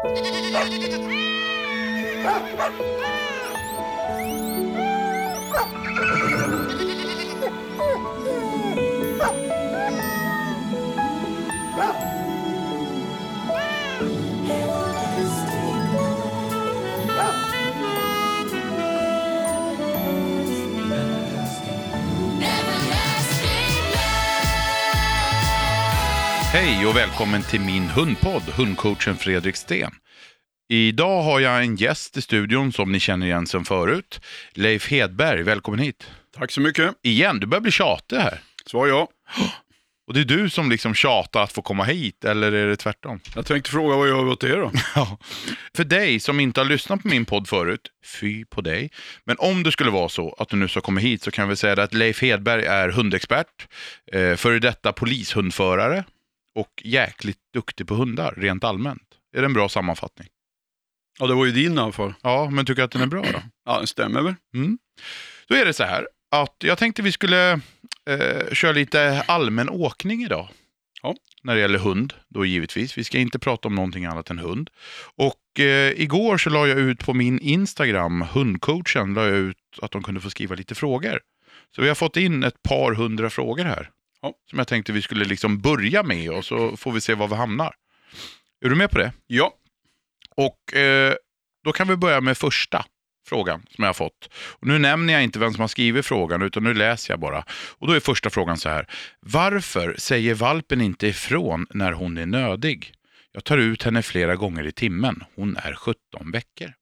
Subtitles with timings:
[0.00, 0.06] Ha
[2.56, 2.88] ha ha!
[26.68, 29.90] Hej och välkommen till min hundpodd, hundcoachen Fredrik Sten.
[30.68, 34.20] Idag har jag en gäst i studion som ni känner igen sedan förut.
[34.52, 36.10] Leif Hedberg, välkommen hit.
[36.36, 36.94] Tack så mycket.
[37.02, 38.40] Igen, du börjar bli tjatig här.
[38.66, 39.08] Svar ja.
[40.08, 43.20] Och det är du som liksom tjatar att få komma hit, eller är det tvärtom?
[43.34, 44.72] Jag tänkte fråga vad jag gör åt det då?
[44.94, 45.18] Ja.
[45.76, 48.90] För dig som inte har lyssnat på min podd förut, fy på dig.
[49.24, 51.56] Men om det skulle vara så att du nu ska komma hit så kan väl
[51.56, 53.68] säga att Leif Hedberg är hundexpert,
[54.12, 56.04] eh, före detta polishundförare
[56.58, 59.02] och jäkligt duktig på hundar rent allmänt.
[59.36, 60.28] Är det en bra sammanfattning?
[61.18, 62.14] Ja, det var ju din fall.
[62.22, 63.42] Ja, men tycker du att den är bra då?
[63.64, 64.34] Ja, den stämmer väl?
[64.54, 64.78] Mm.
[65.48, 67.52] Då är det så här att jag tänkte vi skulle
[68.10, 70.48] eh, köra lite allmän åkning idag.
[71.02, 71.14] Ja.
[71.42, 72.98] När det gäller hund, då givetvis.
[72.98, 74.70] Vi ska inte prata om någonting annat än hund.
[75.16, 79.90] Och eh, igår så la jag ut på min Instagram, hundcoachen, la jag ut att
[79.90, 81.20] de kunde få skriva lite frågor.
[81.76, 83.90] Så vi har fått in ett par hundra frågor här.
[84.22, 84.34] Ja.
[84.50, 87.34] Som jag tänkte vi skulle liksom börja med och så får vi se var vi
[87.34, 87.74] hamnar.
[88.64, 89.12] Är du med på det?
[89.26, 89.54] Ja.
[90.36, 91.14] Och eh,
[91.64, 92.84] då kan vi börja med första
[93.28, 94.30] frågan som jag har fått.
[94.34, 97.44] Och nu nämner jag inte vem som har skrivit frågan utan nu läser jag bara.
[97.50, 98.86] Och då är första frågan så här.
[99.20, 102.92] Varför säger valpen inte ifrån när hon är nödig?
[103.32, 105.24] Jag tar ut henne flera gånger i timmen.
[105.34, 106.72] Hon är 17 veckor.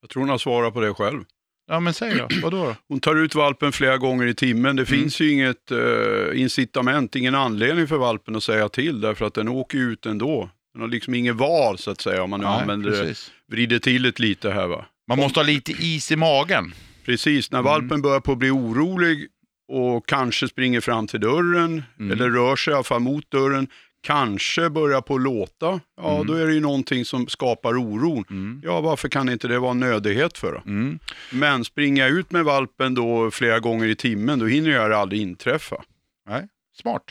[0.00, 1.24] Jag tror hon har svarat på det själv.
[1.68, 2.76] Ja men säg då, vadå då?
[2.88, 4.76] Hon tar ut valpen flera gånger i timmen.
[4.76, 9.34] Det finns ju inget eh, incitament, ingen anledning för valpen att säga till därför att
[9.34, 10.50] den åker ut ändå.
[10.74, 13.30] Den har liksom ingen val så att säga om man nu Nej, använder det, precis.
[13.52, 14.86] vrider till det lite här va.
[15.08, 16.74] Man måste ha lite is i magen.
[17.04, 17.70] Precis, när Mm.
[17.72, 19.26] valpen börjar på att bli orolig
[19.68, 22.12] och kanske springer fram till dörren Mm.
[22.12, 23.68] eller rör sig i alla fall mot dörren,
[24.02, 26.26] kanske börjar på att låta, ja Mm.
[26.26, 28.24] då är det ju någonting som skapar oron.
[28.30, 28.60] Mm.
[28.64, 30.62] Ja, varför kan inte det vara en nödighet för då?
[30.70, 30.98] Mm.
[31.32, 34.96] Men springer jag ut med valpen då flera gånger i timmen, då hinner jag det
[34.96, 35.82] aldrig inträffa.
[36.28, 36.48] Nej,
[36.80, 37.02] smart.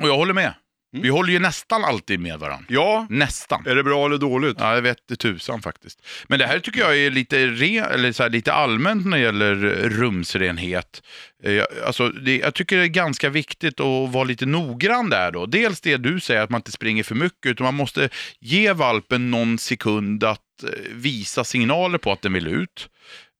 [0.00, 0.54] Och jag håller med.
[0.94, 2.64] Vi håller ju nästan alltid med varandra.
[2.68, 3.66] Ja, Nästan.
[3.66, 4.56] är det bra eller dåligt?
[4.60, 6.02] Ja, jag vet det tusan faktiskt.
[6.28, 9.22] Men det här tycker jag är lite, re, eller så här, lite allmänt när det
[9.22, 9.54] gäller
[9.88, 11.02] rumsrenhet.
[11.44, 15.30] Eh, jag- Alltså, det, jag tycker det är ganska viktigt att vara lite noggrann där
[15.30, 15.46] då.
[15.46, 18.08] Dels det du säger att man inte springer för mycket, utan man måste
[18.40, 22.88] ge valpen någon sekund att eh, visa signaler på att den vill ut.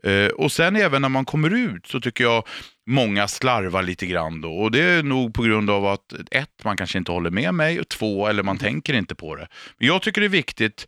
[0.04, 2.44] Eh, Och sen även när man kommer ut så tycker jag
[2.86, 4.52] många slarvar lite grann då.
[4.52, 7.80] Och det är nog på grund av att ett, man kanske inte håller med mig
[7.80, 9.48] och två, eller man tänker inte på det.
[9.78, 10.86] Men jag tycker det är viktigt,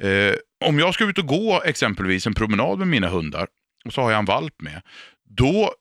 [0.00, 0.34] eh,
[0.64, 3.48] om jag ska ut och gå exempelvis en promenad med mina hundar
[3.84, 4.82] och så har jag en valp med,
[5.36, 5.74] då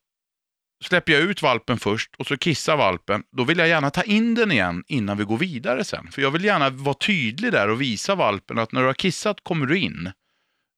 [0.83, 3.23] släpper jag ut valpen först och så kissar valpen.
[3.37, 6.07] Då vill jag gärna ta in den igen innan vi går vidare sen.
[6.11, 9.43] För jag vill gärna vara tydlig där och visa valpen att när du har kissat
[9.43, 10.11] kommer du in.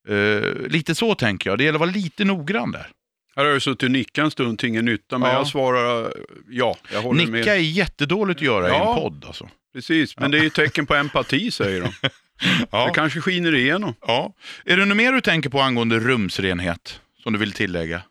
[0.08, 1.58] Eh, lite så tänker jag.
[1.58, 2.90] Det gäller att vara lite noggrann där.
[3.40, 5.34] Här har jag suttit och nickat en stund till ingen nytta, men Ja.
[5.36, 6.10] jag svarar eh,
[6.50, 6.76] ja.
[6.92, 7.32] Jag håller med.
[7.40, 8.94] Nicka är jättedåligt att göra i Ja.
[8.96, 9.48] en podd alltså.
[9.74, 11.92] Precis, men det är ju ett tecken på empati säger de.
[12.70, 12.86] Ja.
[12.86, 13.94] Det kanske skiner igenom.
[14.06, 14.34] Ja.
[14.64, 18.02] Är det något mer du tänker på angående rumsrenhet som du vill tillägga?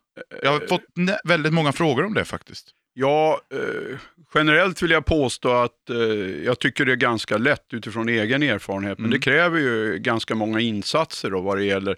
[0.43, 2.69] Jag har fått nä- väldigt många frågor om det faktiskt.
[2.93, 3.97] Ja, eh,
[4.35, 5.97] generellt vill jag påstå att eh,
[6.45, 9.19] jag tycker det är ganska lätt utifrån egen erfarenhet, men Mm.
[9.19, 11.95] det kräver ju ganska många insatser då vad det gäller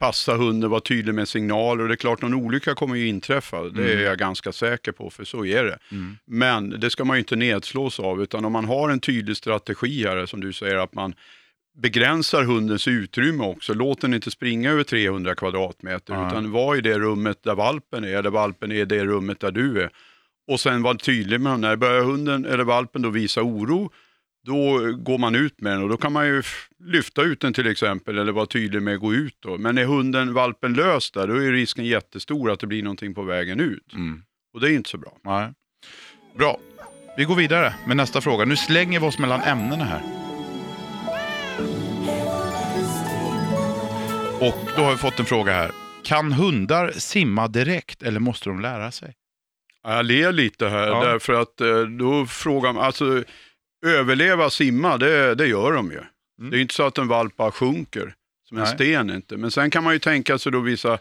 [0.00, 3.62] passa hunden, vara tydlig med signaler och det är klart någon olycka kommer ju inträffa,
[3.62, 4.04] det är Mm.
[4.04, 5.78] jag ganska säker på, för så är det.
[5.92, 6.16] Mm.
[6.26, 10.04] Men det ska man ju inte nedslås av, utan om man har en tydlig strategi
[10.06, 11.14] här, som du säger, att man
[11.78, 13.74] begränsar hundens utrymme också.
[13.74, 16.28] Låt den inte springa över 300 kvadratmeter, Ja.
[16.28, 19.50] utan var i det rummet där valpen är, eller valpen är i det rummet där
[19.50, 19.90] du är.
[20.48, 23.90] Och sen var tydlig med när börjar hunden eller valpen då visa oro,
[24.46, 26.42] då går man ut med den och då kan man ju
[26.84, 29.36] lyfta ut den till exempel eller vara tydlig med att gå ut.
[29.42, 29.58] Då.
[29.58, 33.22] Men är hunden, valpen lös där, då är risken jättestor att det blir någonting på
[33.22, 33.94] vägen ut.
[33.94, 34.22] Mm.
[34.54, 35.12] Och det är inte så bra.
[35.24, 35.52] Nej.
[36.38, 36.58] Bra.
[37.16, 38.44] Vi går vidare med nästa fråga.
[38.44, 40.02] Nu slänger vi oss mellan ämnena här.
[44.40, 45.70] Och då har vi fått en fråga här.
[46.04, 49.14] Kan hundar simma direkt eller måste de lära sig?
[49.82, 51.04] Jag ler lite här Ja.
[51.04, 53.24] därför att eh, då frågar man, alltså
[53.86, 56.00] överleva simma, det, det gör de ju.
[56.38, 56.50] Mm.
[56.50, 58.14] Det är inte så att en valp bara sjunker
[58.48, 58.74] som en Nej.
[58.74, 59.36] sten inte.
[59.36, 60.98] Men sen kan man ju tänka sig då vissa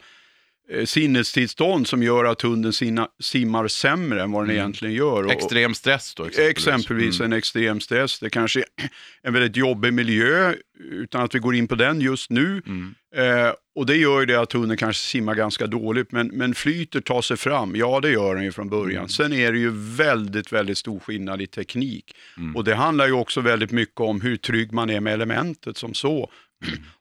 [0.85, 4.59] sinnestillstånd som gör att hunden sina, simmar sämre än vad den Mm.
[4.59, 5.23] egentligen gör.
[5.25, 6.51] Och- Extrem stress då exempelvis.
[6.57, 7.31] Exempelvis Mm.
[7.31, 8.19] en extrem stress.
[8.19, 8.65] Det kanske är
[9.23, 10.53] en väldigt jobbig miljö,
[10.91, 12.61] utan att vi går in på den just nu.
[12.67, 12.95] Mm.
[13.15, 17.01] Eh, och det gör ju det att hunden kanske simmar ganska dåligt, men, men flyter,
[17.01, 17.75] tar sig fram.
[17.75, 18.97] Ja, det gör den ju från början.
[18.97, 19.09] Mm.
[19.09, 22.15] Sen är det ju väldigt, väldigt stor skillnad i teknik.
[22.37, 22.55] Mm.
[22.55, 25.93] Och det handlar ju också väldigt mycket om hur trygg man är med elementet som
[25.93, 26.31] så.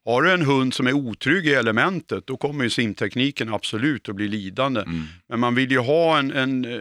[0.04, 4.14] Har du en hund som är otrygg i elementet, då kommer ju simtekniken absolut att
[4.14, 4.80] bli lidande.
[4.80, 5.02] Mm.
[5.28, 6.80] Men man vill ju ha en, en eh,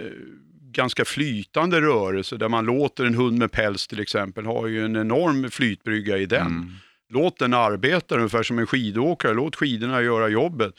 [0.72, 4.96] ganska flytande rörelse där man låter en hund med päls till exempel, har ju en
[4.96, 6.48] enorm flytbrygga i den.
[6.48, 6.72] Mm.
[7.10, 10.74] Låt den arbeta ungefär som en skidåkare, låt skidorna göra jobbet.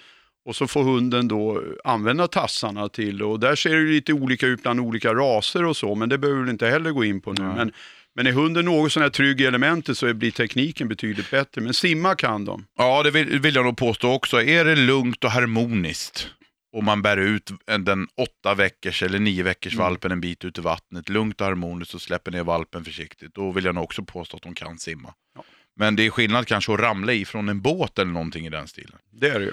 [0.45, 4.63] Och så får hunden då använda tassarna till, och där ser det lite olika ut
[4.63, 7.43] bland olika raser och så, men det behöver vi inte heller gå in på nu.
[7.43, 7.55] Nej.
[7.57, 7.73] Men,
[8.19, 11.61] men är hunden något sån här trygg i elementet så blir tekniken betydligt bättre.
[11.61, 12.67] Men simma kan de.
[12.79, 14.43] Ja, det vill, vill jag nog påstå också.
[14.43, 16.31] Är det lugnt och harmoniskt
[16.73, 19.85] och man bär ut en- den åtta veckors eller nio veckors Mm.
[19.85, 23.53] valpen en bit ut i vattnet, lugnt och harmoniskt och släpper ner valpen försiktigt, då
[23.53, 25.15] vill jag nog också påstå att de kan simma.
[25.35, 25.45] Ja.
[25.77, 28.69] Men det är skillnad kanske att ramla i från en båt eller någonting i den
[28.69, 28.99] stilen.
[29.13, 29.53] Det är det ju.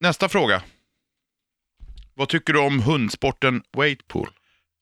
[0.00, 0.62] Nästa fråga.
[2.14, 4.28] Vad tycker du om hundsporten waitpool?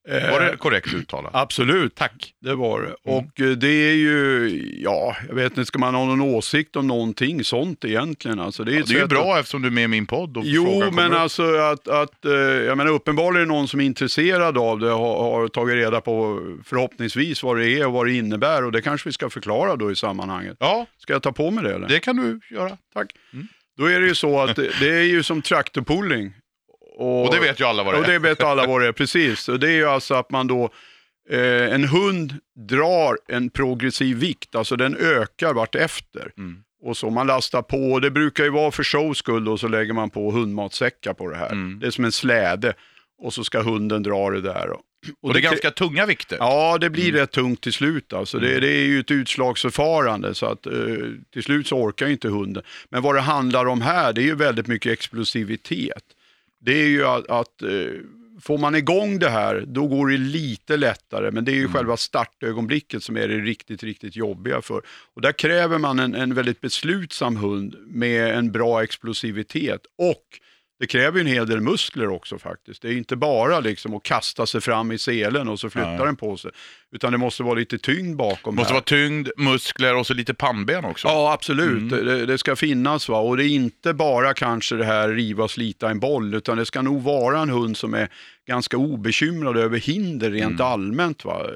[0.09, 1.35] Var det korrekt uttalat?
[1.35, 1.95] Eh, Absolut.
[1.95, 2.35] Tack.
[2.41, 3.11] Det var det.
[3.11, 4.49] Och eh, det är ju,
[4.83, 8.41] ja, jag vet inte, ska man ha någon åsikt om någonting sånt egentligen?
[8.41, 10.43] Alltså, det är, Ja, det är ju bra eftersom du är med i min podd.
[10.45, 11.19] Jo, men upp.
[11.19, 15.49] alltså att, att eh, jag menar uppenbarligen någon som är intresserad av det har, har
[15.49, 19.13] tagit reda på förhoppningsvis vad det är och vad det innebär och det kanske vi
[19.13, 20.57] ska förklara då i sammanhanget.
[20.61, 21.89] Ja, Ska jag ta på mig det eller?
[21.89, 22.77] det kan du göra.
[22.95, 23.11] Tack.
[23.33, 23.47] Mm.
[23.77, 26.33] Då är det ju så att det, det är ju som traktorpulling.
[26.97, 28.13] Och det vet ju alla vad det Och är.
[28.13, 29.49] det vet alla vad det är, precis.
[29.49, 30.71] Och det är ju alltså att man då,
[31.31, 32.35] eh, en hund
[32.69, 36.31] drar en progressiv vikt, alltså den ökar vart efter.
[36.39, 36.57] Mm.
[36.83, 39.69] Och så man lastar på, och det brukar ju vara för shows skull och så
[39.69, 41.53] lägger man på hundmatsäckar på det här.
[41.53, 41.79] Mm.
[41.81, 42.75] Det är som en släde
[43.23, 44.71] och så ska hunden dra det där.
[44.71, 44.81] Och,
[45.23, 46.37] Och det är ganska tunga vikter.
[46.41, 47.21] Ja, det blir Mm.
[47.21, 48.13] rätt tungt till slut.
[48.13, 48.39] Alltså.
[48.39, 50.73] Det, det är ju ett utslagsförfarande så att eh,
[51.33, 52.63] till slut så orkar inte hunden.
[52.89, 56.05] Men vad det handlar om här, det är ju väldigt mycket explosivitet.
[56.65, 57.69] Det är ju att, att eh,
[58.41, 61.31] får man igång det här, då går det lite lättare.
[61.31, 61.73] Men det är ju Mm.
[61.73, 64.83] själva startögonblicket som är det riktigt, riktigt jobbiga för.
[65.15, 69.81] Och där kräver man en, en väldigt beslutsam hund med en bra explosivitet.
[69.99, 70.25] Och
[70.81, 72.83] det kräver ju en hel del muskler också faktiskt.
[72.83, 76.07] Det är inte bara liksom att kasta sig fram i selen och så flyttar Nej.
[76.07, 76.51] den på sig.
[76.93, 78.75] Utan det måste vara lite tyngd bakom måste här.
[78.75, 81.09] vara tyngd, muskler och så lite pannben också.
[81.09, 81.93] Ja, absolut.
[81.93, 82.07] Mm.
[82.07, 83.09] Det, det ska finnas.
[83.09, 83.19] Va?
[83.19, 86.67] Och det är inte bara kanske det här riva och slita en boll, utan det
[86.67, 88.09] ska nog vara en hund som är
[88.49, 90.67] ganska obekymrad över hinder rent Mm.
[90.67, 91.25] allmänt.
[91.25, 91.47] Va?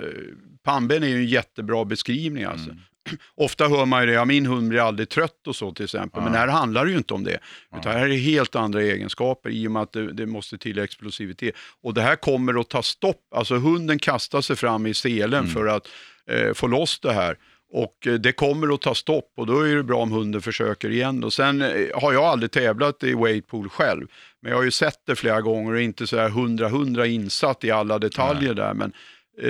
[0.64, 2.44] Pannben är ju en jättebra beskrivning.
[2.44, 2.70] Alltså.
[2.70, 2.82] Mm.
[3.37, 6.22] Ofta hör man ju det, ja, min hund blir aldrig trött och så till exempel.
[6.22, 7.38] Men här handlar det ju inte om det.
[7.78, 10.78] Utan här är det helt andra egenskaper i och med att det, det måste till
[10.78, 11.55] explosivitet.
[11.82, 13.20] Och det här kommer att ta stopp.
[13.34, 15.50] Alltså hunden kastar sig fram i selen Mm.
[15.50, 15.88] för att
[16.31, 17.37] eh, få loss det här.
[17.72, 20.90] Och eh, det kommer att ta stopp och då är det bra om hunden försöker
[20.90, 21.25] igen.
[21.25, 24.06] Och sen eh, har jag aldrig tävlat i weightpool själv.
[24.43, 27.64] Men jag har ju sett det flera gånger och inte så här hundra hundra insatt
[27.64, 28.75] i alla detaljer där.
[28.75, 28.93] Men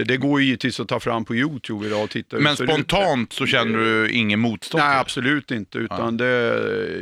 [0.07, 3.47] det går ju givetvis att ta fram på YouTube idag och titta Men spontant så
[3.47, 4.85] känner du ingen motstånd?
[4.85, 5.79] Nej, absolut inte.
[5.79, 6.55] Utan det,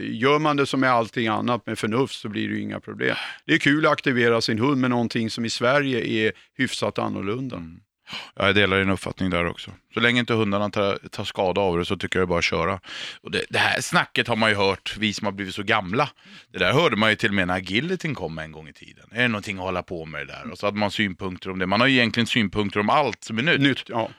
[0.02, 3.16] gör man det som med allting annat med förnuft så blir det ju inga problem.
[3.44, 7.56] Det är kul att aktivera sin hund med någonting som i Sverige är hyfsat annorlunda.
[7.56, 7.80] Mm.
[8.34, 9.70] Ja, jag delar din uppfattning där också.
[9.94, 12.38] Så länge inte hundarna tar, tar skada av det så tycker jag det är bara
[12.38, 12.80] att köra.
[13.20, 16.08] Och det, det här snacket har man ju hört, vi som har blivit så gamla.
[16.52, 19.08] Det där hörde man ju till och med när agilityn kom en gång i tiden.
[19.12, 20.50] Är det någonting att hålla på med det där?
[20.52, 21.66] Och så hade man synpunkter om det.
[21.66, 23.60] Man har ju egentligen synpunkter om allt som är nytt.
[23.60, 24.10] Nytt, ja.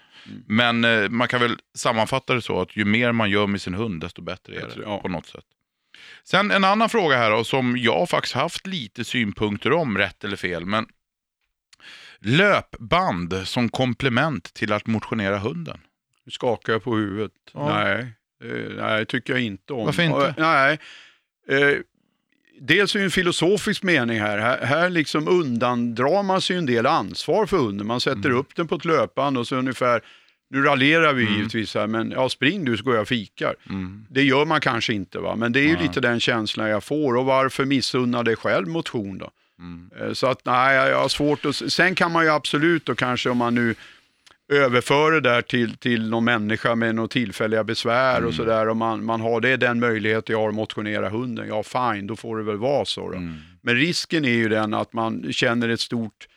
[0.48, 3.74] Men eh, man kan väl sammanfatta det så att ju mer man gör med sin
[3.74, 5.00] hund, desto bättre är det ja.
[5.00, 5.44] på något sätt.
[6.24, 10.38] Sen en annan fråga här då, som jag faktiskt haft lite synpunkter om, rätt eller
[10.38, 10.66] fel.
[10.66, 10.86] Men
[12.20, 15.78] löpband som komplement till att motionera hunden.
[16.26, 17.32] Nu skakar jag på huvudet.
[17.54, 17.74] Ja.
[17.84, 18.08] Nej,
[18.44, 19.86] eh, nej, tycker jag inte om.
[19.86, 20.34] Varför inte?
[20.38, 20.80] Nej.
[21.50, 21.78] Eh,
[22.62, 24.38] dels är det en filosofisk mening här.
[24.38, 27.88] Här, här liksom undandrar man sig en del ansvar för hunden.
[27.88, 28.38] Man sätter Mm.
[28.38, 30.02] upp den på ett löpband och så ungefär,
[30.50, 31.36] nu raljerar vi Mm.
[31.38, 33.56] givetvis här, men ja, spring du så går jag och fikar.
[33.70, 34.06] Mm.
[34.10, 35.36] Det gör man kanske inte, va?
[35.36, 37.16] men det är ju lite den känslan jag får.
[37.16, 39.32] Och varför missunna dig själv motion då?
[39.60, 39.90] Mm.
[40.00, 41.56] Eh, Så att nej, jag har svårt att...
[41.56, 43.76] Sen kan man ju absolut då kanske om man nu
[44.54, 48.28] överför det där till, till någon människa med några tillfälliga besvär Mm.
[48.30, 48.68] och sådär.
[48.70, 52.16] Om man, man har det den möjlighet jag har att motionera hunden, ja fine, då
[52.16, 53.08] får det väl vara så.
[53.14, 53.34] Mm.
[53.62, 56.28] Men risken är ju den att man känner ett stort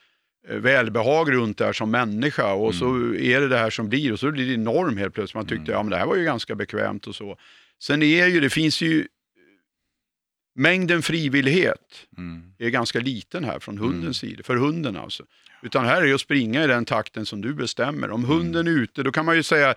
[0.49, 3.17] eh, välbehag runt det här som människa och så Mm.
[3.21, 5.35] är det det här som blir och så blir det enorm helt plötsligt.
[5.35, 7.37] Man tyckte, ja men det här var ju ganska bekvämt och så.
[7.83, 9.07] Sen är ju, det finns ju
[10.61, 12.43] mängden frivillighet Mm.
[12.59, 15.25] är ganska liten här från hundens sida, för hunden alltså.
[15.62, 18.11] Utan här är det att springa i den takten som du bestämmer.
[18.11, 19.75] Om hunden är ute, då kan man ju säga,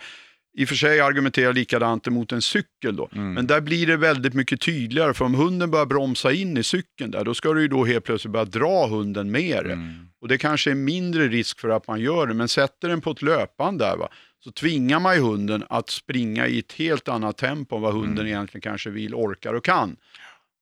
[0.58, 3.10] i och för sig argumentera likadant emot en cykel då.
[3.16, 3.34] Mm.
[3.34, 7.12] Men där blir det väldigt mycket tydligare, för om hunden börjar bromsa in i cykeln
[7.12, 9.74] där, då ska du ju då helt plötsligt börja dra hunden med det.
[9.74, 10.08] Mm.
[10.22, 13.12] Och det kanske är mindre risk för att man gör det, men sätter den på
[13.12, 14.10] ett löpband där, va,
[14.44, 18.14] så tvingar man ju hunden att springa i ett helt annat tempo än vad hunden
[18.20, 18.28] Mm.
[18.28, 19.96] egentligen kanske vill, orkar och kan.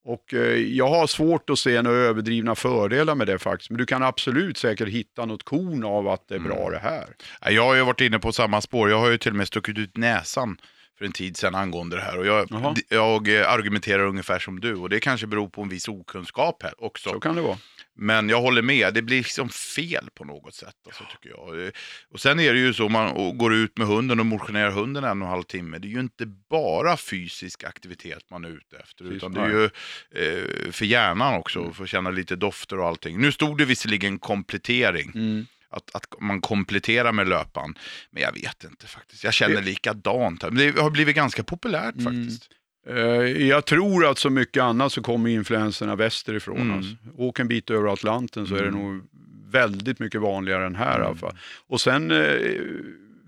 [0.03, 3.86] Och eh, jag har svårt att se några överdrivna fördelar med det faktiskt, men du
[3.86, 6.72] kan absolut säkert hitta något korn av att det är bra Mm.
[6.72, 7.05] det här.
[7.41, 8.89] Ja, Jag har ju varit inne på samma spår.
[8.89, 10.58] Jag har ju till och med stuckit ut näsan
[10.98, 12.17] för en tid sedan angående det här.
[12.17, 12.48] Och jag,
[12.89, 16.74] jag eh, argumenterar ungefär som du och det kanske beror på en viss okunskap här
[16.77, 17.10] också.
[17.10, 17.58] Så kan det vara.
[18.01, 20.75] Men jag håller med, det blir liksom fel på något sätt.
[20.86, 21.72] Alltså, tycker jag.
[22.10, 25.22] Och sen är det ju så, man går ut med hunden och motionerar hunden en
[25.22, 25.77] och en halv timme.
[25.77, 29.03] Det är ju inte bara fysisk aktivitet man är ute efter.
[29.03, 32.88] Precis, utan det är ju eh, för hjärnan också, för att känna lite dofter och
[32.88, 33.22] allting.
[33.22, 35.12] Nu stod det visserligen komplettering.
[35.15, 35.46] Mm.
[35.70, 37.75] Att, att man kompletterar med löpan.
[38.12, 39.24] Men jag vet inte faktiskt.
[39.24, 40.43] Jag känner likadant.
[40.43, 40.51] här.
[40.51, 42.05] Men Det har blivit ganska populärt Mm.
[42.05, 42.50] faktiskt.
[42.88, 46.57] Eh, Jag tror att så mycket annat så kommer influenserna västerifrån.
[46.61, 46.77] Mm.
[46.77, 46.95] Alltså.
[47.17, 48.81] Åk en bit över Atlanten så är det Mm.
[48.81, 49.03] nog
[49.51, 51.17] väldigt mycket vanligare än här Mm.
[51.17, 51.38] fall.
[51.67, 52.17] Och sen eh,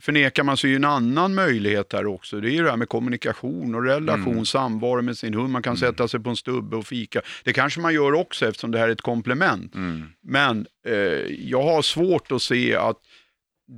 [0.02, 2.40] förnekar man sig ju en annan möjlighet här också.
[2.42, 4.46] Det är ju det här med kommunikation och relation, Mm.
[4.46, 5.50] samvaro med sin hund.
[5.50, 7.22] Man kan sätta sig på en stubbe och fika.
[7.44, 9.76] Det kanske man gör också eftersom det här är ett komplement.
[9.76, 10.04] Mm.
[10.24, 10.94] Men eh,
[11.30, 12.98] jag har svårt att se att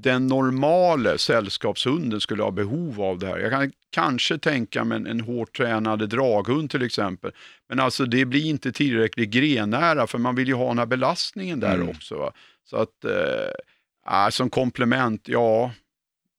[0.01, 3.37] den normala sällskapshunden skulle ha behov av det här.
[3.37, 7.31] Jag kan kanske tänka mig en, en hårt tränad draghund till exempel.
[7.69, 11.59] Men alltså det blir inte tillräckligt grenära för man vill ju ha den här belastningen
[11.59, 11.89] där Mm.
[11.89, 12.15] också.
[12.15, 12.33] Va?
[12.63, 15.71] Så att, eh, äh, som komplement, ja.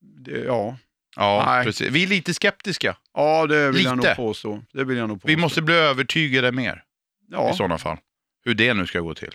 [0.00, 0.76] Det, ja.
[1.16, 1.64] Ja, Nej.
[1.64, 1.90] precis.
[1.90, 2.96] Vi är lite skeptiska.
[3.14, 4.08] ja, det vill jag Lite.
[4.08, 4.62] nog påstå.
[4.72, 5.28] Det vill jag nog påstå.
[5.28, 6.82] Vi måste bli övertygade mer
[7.30, 7.96] ja, i sådana fall.
[8.44, 9.34] Hur det nu ska gå till.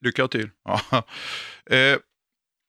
[0.00, 0.50] lycka till.
[0.64, 0.80] Ja.
[1.70, 1.96] Eh,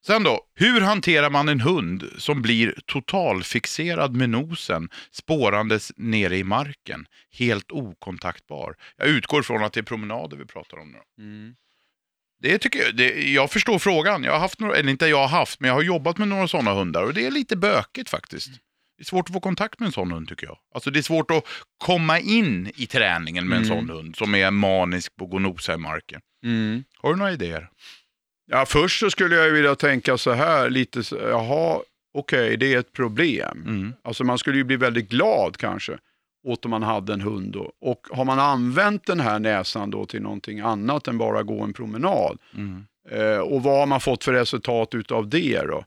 [0.07, 6.43] sen då, hur hanterar man en hund som blir totalfixerad med nosen spårandes nere i
[6.43, 8.75] marken, helt okontaktbar?
[8.97, 11.23] Jag utgår från att det är promenader vi pratar om nu.
[11.23, 11.55] Mm.
[12.41, 14.23] Det tycker jag, det, jag förstår frågan.
[14.23, 16.47] Jag har haft några, eller inte jag har haft, men jag har jobbat med några
[16.47, 18.49] sådana hundar och det är lite bökigt faktiskt.
[18.97, 20.57] Det är svårt att få kontakt med en sån hund tycker jag.
[20.73, 21.43] Alltså det är svårt att
[21.77, 23.77] komma in i träningen med en Mm.
[23.77, 26.21] sån hund som är manisk på att gå och nosa i marken.
[26.43, 26.83] Mm.
[26.97, 27.69] Har du några idéer?
[28.47, 31.79] Ja, först så skulle jag vilja tänka så här, lite så, jaha,
[32.13, 33.63] okej, det är ett problem.
[33.67, 33.93] Mm.
[34.03, 35.97] Alltså man skulle ju bli väldigt glad kanske,
[36.47, 37.71] åt om man hade en hund då.
[37.81, 41.73] Och har man använt den här näsan då till någonting annat än bara gå en
[41.73, 42.85] promenad, Mm.
[43.11, 45.83] eh, och vad har man fått för resultat utav det då?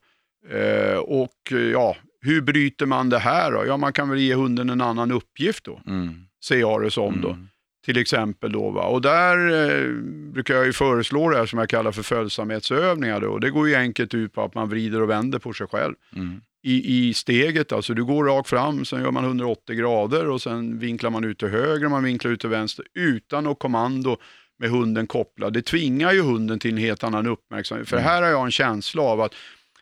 [0.57, 3.67] Eh, och ja, hur bryter man det här då?
[3.67, 6.25] Ja, man kan väl ge hunden en annan uppgift då, Mm.
[6.45, 7.49] ser jag det som då Mm.
[7.85, 8.53] Till exempel.
[8.53, 8.83] Då, va?
[8.83, 9.37] Och där
[9.71, 9.95] eh,
[10.33, 13.21] brukar jag ju föreslå det här som jag kallar för följsamhetsövningar.
[13.21, 13.39] Då.
[13.39, 16.41] Det går ju enkelt ut på att man vrider och vänder på sig själv Mm.
[16.63, 17.73] i, i steget.
[17.73, 21.39] Alltså du går rakt fram, sen gör man 180 grader och sen vinklar man ut
[21.39, 24.17] till höger och man vinklar ut till vänster utan något kommando
[24.59, 25.53] med hunden kopplad.
[25.53, 27.89] Det tvingar ju hunden till en helt annan uppmärksamhet.
[27.89, 28.09] För Mm.
[28.09, 29.35] här har jag en känsla av att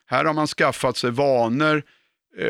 [0.07, 1.83] här har man skaffat sig vanor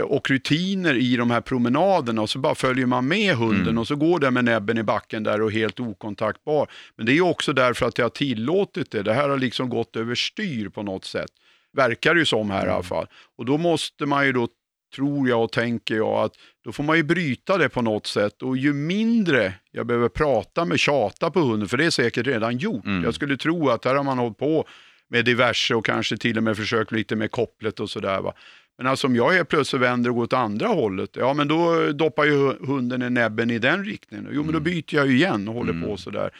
[0.04, 3.78] och rutiner i de här promenaderna och så bara följer man med hunden Mm.
[3.78, 6.70] och så går den med näbben i backen där och helt okontaktbar.
[6.96, 9.02] Men det är också därför att jag har tillåtit det.
[9.02, 11.30] Det här har liksom gått överstyr på något sätt.
[11.76, 13.06] Verkar det ju som här i alla fall.
[13.38, 14.48] Och då måste man ju då,
[14.96, 16.32] tror jag och tänker jag, att
[16.64, 18.42] då får man ju bryta det på något sätt.
[18.42, 22.58] Och ju mindre jag behöver prata med, tjata på hunden, för det är säkert redan
[22.58, 22.84] gjort.
[22.86, 23.04] Mm.
[23.04, 24.66] Jag skulle tro att här har man hållit på
[25.10, 28.32] med diverse och kanske till och med försökt lite med kopplet och sådär.
[28.78, 31.92] Men alltså om jag helt plötsligt vänder och går åt andra hållet, ja men då
[31.92, 34.28] doppar ju hunden i näbben i den riktningen.
[34.32, 34.62] Jo men då Mm.
[34.64, 35.88] byter jag ju igen och håller Mm.
[35.88, 36.30] på sådär.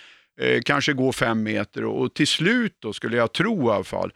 [0.41, 3.85] Eh, kanske går fem meter och, och till slut då skulle jag tro i alla
[3.85, 4.13] fall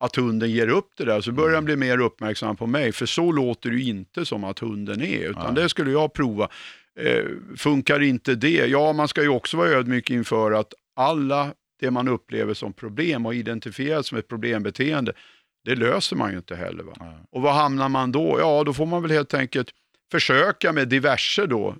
[0.00, 2.92] att hunden ger upp det där så börjar den bli mer uppmärksam på mig.
[2.92, 5.62] För så låter det inte som att hunden är, utan Nej.
[5.62, 6.48] det skulle jag prova.
[7.00, 7.24] Eh,
[7.56, 8.66] funkar inte det?
[8.66, 13.26] Ja, man ska ju också vara ödmjuk inför att alla det man upplever som problem
[13.26, 15.12] och identifierat som ett problembeteende,
[15.64, 16.84] det löser man ju inte heller.
[16.84, 16.92] Va?
[17.30, 18.36] Och vad hamnar man då?
[18.40, 19.68] Ja, då får man väl helt enkelt
[20.12, 21.74] försöka med diverse då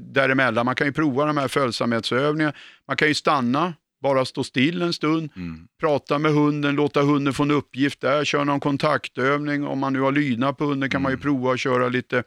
[0.00, 0.66] däremellan.
[0.66, 2.54] Man kan ju prova de här följsamhetsövningarna.
[2.88, 5.66] Man kan ju stanna, bara stå still en stund, Mm.
[5.80, 9.66] prata med hunden, låta hunden få en uppgift där, köra någon kontaktövning.
[9.66, 11.22] Om man nu har lydnad på hunden kan man ju Mm.
[11.22, 12.22] prova att köra lite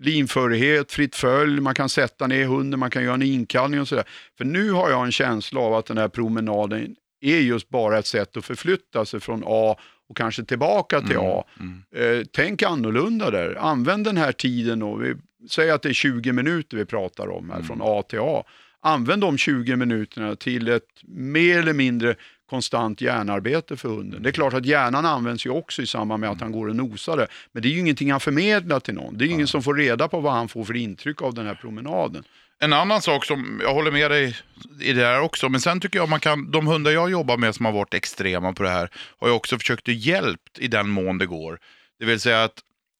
[0.00, 4.04] linförighet, fritt följ, man kan sätta ner hunden, man kan göra en inkallning och sådär.
[4.38, 8.06] För nu har jag en känsla av att den här promenaden är just bara ett
[8.06, 9.76] sätt att förflytta sig från A
[10.08, 11.26] och kanske tillbaka till Mm.
[11.26, 11.44] A.
[11.60, 11.82] Mm.
[12.20, 13.56] Eh, tänk annorlunda där.
[13.60, 15.14] Använd den här tiden och vi
[15.50, 17.66] säger att det är 20 minuter vi pratar om här Mm.
[17.66, 18.44] från A till A.
[18.80, 22.14] använd de 20 minuterna till ett mer eller mindre
[22.50, 24.22] konstant hjärnarbete för hunden.
[24.22, 26.76] Det är klart att hjärnan används ju också i samband med att han går och
[26.76, 27.26] nosar det.
[27.52, 29.18] Men det är ju ingenting han förmedlar till någon.
[29.18, 31.54] Det är ingen som får reda på vad han får för intryck av den här
[31.54, 32.24] promenaden.
[32.64, 34.36] En annan sak som, jag håller med dig
[34.80, 37.54] i det här också, men sen tycker jag man kan, de hundar jag jobbar med
[37.54, 38.88] som har varit extrema på det här,
[39.20, 41.58] har jag också försökt att hjälpt i den mån det går.
[41.98, 42.54] Det vill säga att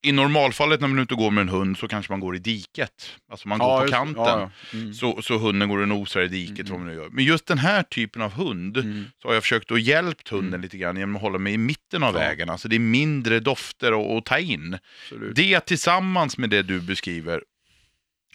[0.06, 2.90] i normalfallet när man inte går med en hund så kanske man går i diket.
[3.30, 4.22] Alltså man går Ja, på just- kanten.
[4.24, 4.78] ja, ja.
[4.78, 4.94] Mm.
[4.94, 7.08] Så, så hunden går och nosar i diket, man nu gör.
[7.10, 9.04] Men just den här typen av hund, Mm.
[9.22, 12.02] så har jag försökt att hjälpt hunden lite grann genom att hålla mig i mitten
[12.02, 12.50] av vägen.
[12.50, 14.78] Alltså det är mindre dofter att, att ta in.
[15.04, 15.36] Absolut.
[15.36, 17.42] Det tillsammans med det du beskriver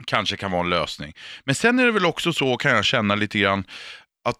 [0.05, 1.13] kanske kan vara en lösning.
[1.43, 3.63] Men sen är det väl också så, kan jag känna lite grann,
[4.29, 4.39] att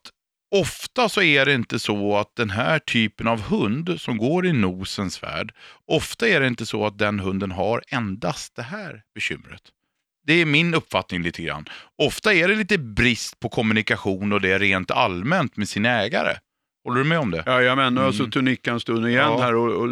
[0.55, 4.53] ofta så är det inte så att den här typen av hund som går i
[4.53, 5.53] nosens värld,
[5.87, 9.61] ofta är det inte så att den hunden har endast det här bekymret.
[10.27, 11.65] Det är min uppfattning lite grann.
[11.97, 16.35] Ofta är det lite brist på kommunikation och det rent allmänt med sin ägare.
[16.83, 17.43] Håller du med om det?
[17.45, 18.25] Jajamän, nu har jag Mm.
[18.25, 19.41] suttit och nickat en stund igen Ja.
[19.41, 19.87] här och, och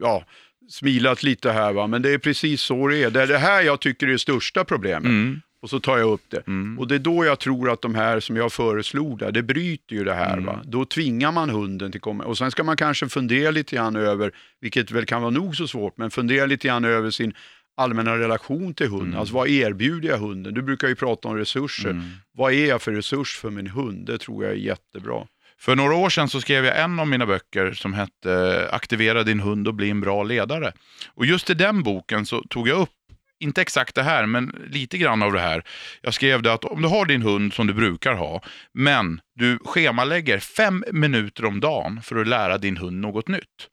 [0.00, 0.24] ja,
[0.70, 1.72] smilat lite här.
[1.72, 1.86] Va?
[1.86, 3.10] Men det är precis så det är.
[3.10, 5.04] Det är det här jag tycker är det största problemet.
[5.04, 5.40] Mm.
[5.62, 6.46] Och så tar jag upp det.
[6.46, 6.78] Mm.
[6.78, 9.96] Och det är då jag tror att de här som jag föreslog där, det bryter
[9.96, 10.32] ju det här.
[10.32, 10.44] Mm.
[10.44, 10.62] Va?
[10.64, 12.24] Då tvingar man hunden till komma.
[12.24, 15.66] Och sen ska man kanske fundera lite grann över, vilket väl kan vara nog så
[15.66, 17.32] svårt, men fundera lite grann över sin
[17.76, 19.08] allmänna relation till hunden.
[19.08, 19.20] Mm.
[19.20, 20.54] Alltså vad erbjuder jag hunden?
[20.54, 21.90] Du brukar ju prata om resurser.
[21.90, 22.04] Mm.
[22.32, 24.06] Vad är jag för resurs för min hund?
[24.06, 25.26] Det tror jag är jättebra.
[25.60, 29.22] För några år sedan så skrev jag en av mina böcker som hette eh, Aktivera
[29.22, 30.72] din hund och bli en bra ledare.
[31.14, 32.90] Och just i den boken så tog jag upp,
[33.40, 35.64] inte exakt det här, men lite grann av det här.
[36.02, 39.58] Jag skrev det att om du har din hund som du brukar ha, men du
[39.64, 43.68] schemalägger fem minuter om dagen för att lära din hund något nytt.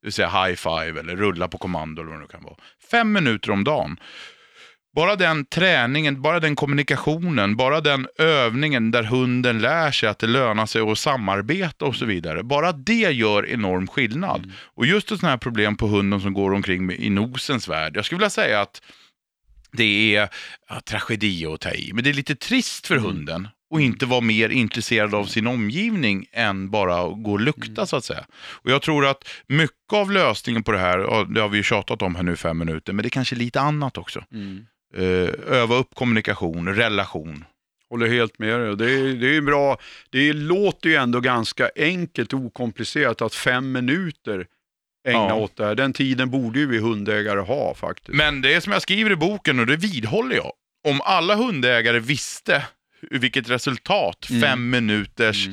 [0.00, 2.56] Det vill säga high five eller rulla på kommando eller vad det nu kan vara.
[2.90, 4.00] Fem minuter om dagen.
[4.96, 10.26] Bara den träningen, bara den kommunikationen, bara den övningen där hunden lär sig att det
[10.26, 12.42] lönar sig att samarbeta och så vidare.
[12.42, 14.52] Bara det gör enorm skillnad.
[14.74, 17.96] Och just ett sådant här problem på hunden som går omkring i nosens värld.
[17.96, 18.82] Jag skulle vilja säga att
[19.72, 20.28] det är
[20.68, 24.20] ja, tragedi att ta i, men det är lite trist för hunden och inte vara
[24.20, 28.24] mer intresserad av sin omgivning än bara att gå och lukta så att säga.
[28.32, 32.02] Och jag tror att mycket av lösningen på det här, det har vi ju tjatat
[32.02, 34.18] om här nu fem minuter, men det är kanske lite annat också.
[34.18, 34.77] Eh,
[35.46, 37.44] öva upp kommunikation, relation.
[37.90, 38.76] Håller helt med dig.
[38.76, 39.78] Det är, det är bra.
[40.10, 44.46] Det låter ju ändå ganska enkelt och okomplicerat att fem minuter
[45.08, 45.34] ägna Ja.
[45.34, 45.74] åt det här.
[45.74, 48.08] Den tiden borde ju vi hundägare ha faktiskt.
[48.16, 50.52] Men det är som jag skriver i boken och det vidhåller jag.
[50.88, 52.66] Om alla hundägare visste
[53.10, 54.42] vilket resultat Mm.
[54.42, 55.48] fem minuters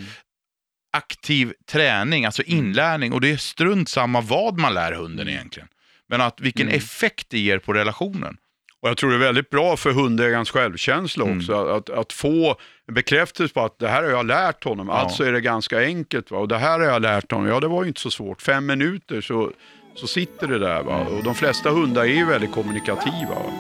[0.98, 5.70] aktiv träning, alltså inlärning, och det är strunt samma vad man lär hunden egentligen.
[6.10, 6.78] Men att vilken Mm.
[6.78, 8.38] effekt det ger på relationen.
[8.86, 11.38] Och jag tror det är väldigt bra för hundägarens självkänsla Mm.
[11.38, 11.54] också.
[11.68, 12.56] Att, att få
[12.92, 14.88] bekräftelse på att det här har jag lärt honom.
[14.88, 14.94] Ja.
[14.94, 16.32] Alltså är det ganska enkelt.
[16.32, 16.38] Va?
[16.38, 17.48] Och det här har jag lärt honom.
[17.48, 18.42] Ja, det var ju inte så svårt.
[18.42, 19.52] Fem minuter så,
[19.96, 20.84] så sitter det där.
[20.84, 20.98] Va?
[21.00, 23.30] Och de flesta hundar är ju väldigt kommunikativa.
[23.36, 23.52] Va?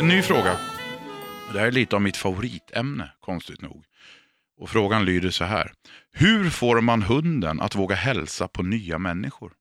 [0.00, 0.56] En ny fråga.
[1.52, 3.84] Det här är lite av mitt favoritämne, konstigt nog.
[4.60, 5.72] Och frågan lyder så här.
[6.12, 9.52] Hur får man hunden att våga hälsa på nya människor?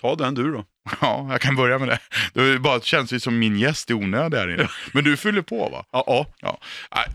[0.00, 0.64] Ta den du då.
[1.00, 1.98] Ja, jag kan börja med det.
[2.32, 4.68] Det bara känns ju som min gäst är onödig här inne.
[4.92, 5.84] Men du fyller på va?
[5.92, 6.26] Ja, ja.
[6.40, 6.58] Ja.
[6.94, 7.06] Nej,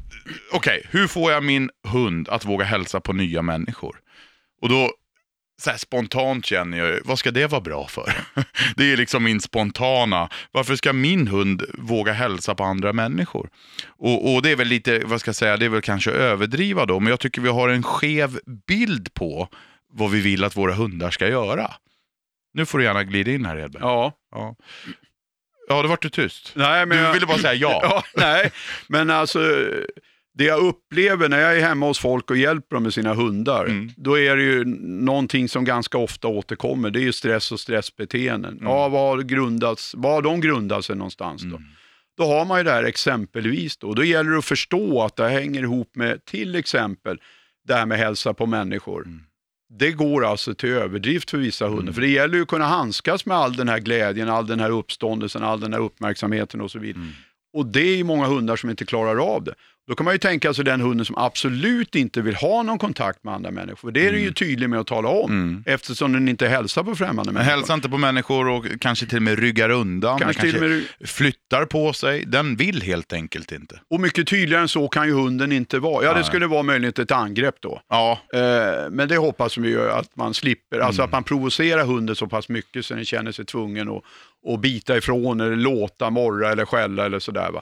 [0.52, 3.96] Okej, hur får jag min hund att våga hälsa på nya människor?
[4.62, 4.92] Och då,
[5.62, 8.14] så spontant känner jag, vad ska det vara bra för?
[8.76, 13.50] Det är liksom min spontana, varför ska min hund våga hälsa på andra människor?
[13.88, 16.86] Och, och det är väl lite, vad ska jag säga, det är väl kanske överdriva
[16.86, 19.50] då, men jag tycker vi har en skev bild på
[19.94, 21.74] vad vi vill att våra hundar ska göra.
[22.56, 23.82] Nu får du gärna glida in här Edberg.
[23.84, 24.14] ja.
[24.32, 24.56] Ja,
[25.68, 26.52] ja då vart du tyst.
[26.56, 27.80] Nej, men Du jag- ville bara säga ja.
[27.84, 28.52] Ja, nej,
[28.88, 29.40] men alltså
[30.38, 33.66] det jag upplever när jag är hemma hos folk och hjälper dem med sina hundar,
[33.66, 33.92] Mm.
[33.98, 36.90] då är det ju någonting som ganska ofta återkommer.
[36.90, 38.52] Det är ju stress och stressbeteenden.
[38.54, 38.64] Mm.
[38.66, 41.48] Ja, vad har, grundats, vad har de grundat sig någonstans då?
[41.56, 41.64] Mm.
[42.18, 43.94] Då har man ju det här exempelvis då.
[43.94, 47.22] Då gäller det att förstå att det hänger ihop med till exempel
[47.68, 49.08] det här med hälsa på människor.
[49.76, 49.78] Mm.
[49.78, 51.94] Det går alltså till överdrift för vissa hundar.
[51.94, 54.70] För det gäller ju att kunna handskas med all den här glädjen, all den här
[54.70, 57.02] uppståndelsen, all den här uppmärksamheten och så vidare.
[57.02, 57.14] Mm.
[57.54, 59.54] Och det är ju många hundar som inte klarar av det.
[59.88, 63.24] Då kan man ju tänka sig den hunden som absolut inte vill ha någon kontakt
[63.24, 63.92] med andra människor.
[63.92, 65.64] Det är den ju tydlig med att tala om, Mm.
[65.66, 67.52] eftersom den inte hälsar på främmande människor.
[67.52, 70.20] hälsar inte på människor och kanske till och med ryggar undan.
[70.20, 72.26] Kanske den till och med- flyttar på sig.
[72.26, 73.80] Den vill helt enkelt inte.
[73.90, 76.06] Och mycket tydligare än så kan ju hunden inte vara.
[76.06, 77.82] Ja, det skulle vara möjligen ett angrepp då.
[77.90, 78.40] Ja, Eh,
[78.92, 80.80] Men det hoppas vi ju att man slipper.
[80.80, 81.06] Alltså Mm.
[81.06, 84.04] att man provocerar hunden så pass mycket så den känner sig tvungen att,
[84.54, 87.52] att bita ifrån eller låta, morra eller skälla eller sådär.
[87.52, 87.62] Va?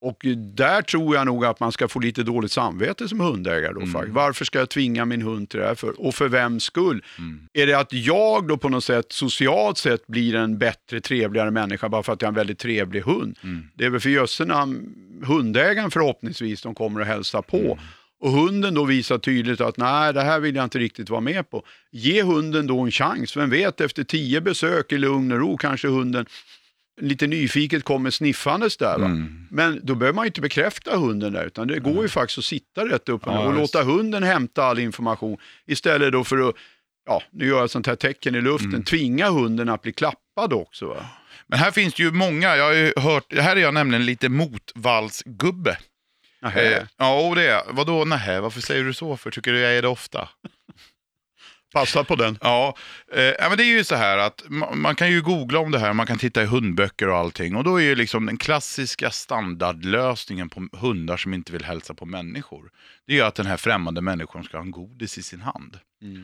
[0.00, 3.72] Och där tror jag nog att man ska få lite dåligt samvete som hundägare.
[3.72, 4.12] Då, Mm.
[4.12, 6.00] Varför ska jag tvinga min hund till det här för?
[6.00, 7.04] Och för vems skull?
[7.18, 7.40] Mm.
[7.52, 11.88] Är det att jag då på något sätt socialt sett blir en bättre, trevligare människa
[11.88, 13.38] bara för att jag har en väldigt trevlig hund?
[13.42, 13.68] Mm.
[13.74, 14.44] Det är väl för jösse
[15.22, 17.58] hundägaren förhoppningsvis de kommer att hälsa på.
[17.58, 17.78] Mm.
[18.20, 21.50] Och hunden då visar tydligt att nej, det här vill jag inte riktigt vara med
[21.50, 21.62] på.
[21.90, 23.36] Ge hunden då en chans.
[23.36, 26.26] Vem vet, efter tio besök i lugn och ro kanske hunden
[27.00, 28.94] lite nyfiket kommer sniffandes där.
[28.94, 29.46] Mm.
[29.50, 32.44] Men då behöver man ju inte bekräfta hunden där, utan det går ju faktiskt att
[32.44, 36.54] sitta rätt upp Ja, och låta hunden hämta all information istället då för att,
[37.06, 38.82] ja, nu gör jag ett sånt här tecken i luften, Mm.
[38.84, 40.86] tvinga hunden att bli klappad också.
[40.86, 41.06] Va?
[41.46, 42.56] men här finns det ju många.
[42.56, 45.78] Jag har ju hört, här är jag nämligen lite motvallsgubbe.
[46.42, 46.76] Nähä.
[46.78, 48.40] Eh, ja, och det är Vadå nähä?
[48.40, 49.30] Varför säger du så för?
[49.30, 50.28] Tycker du jag är det ofta?
[51.72, 52.38] Passa på den.
[52.40, 52.76] Ja,
[53.12, 55.78] eh, men det är ju så här att man, man kan ju googla om det
[55.78, 57.56] här, man kan titta i hundböcker och allting.
[57.56, 62.06] Och då är ju liksom den klassiska standardlösningen på hundar som inte vill hälsa på
[62.06, 62.70] människor.
[63.06, 65.78] Det är ju att den här främmande människan ska ha en godis i sin hand.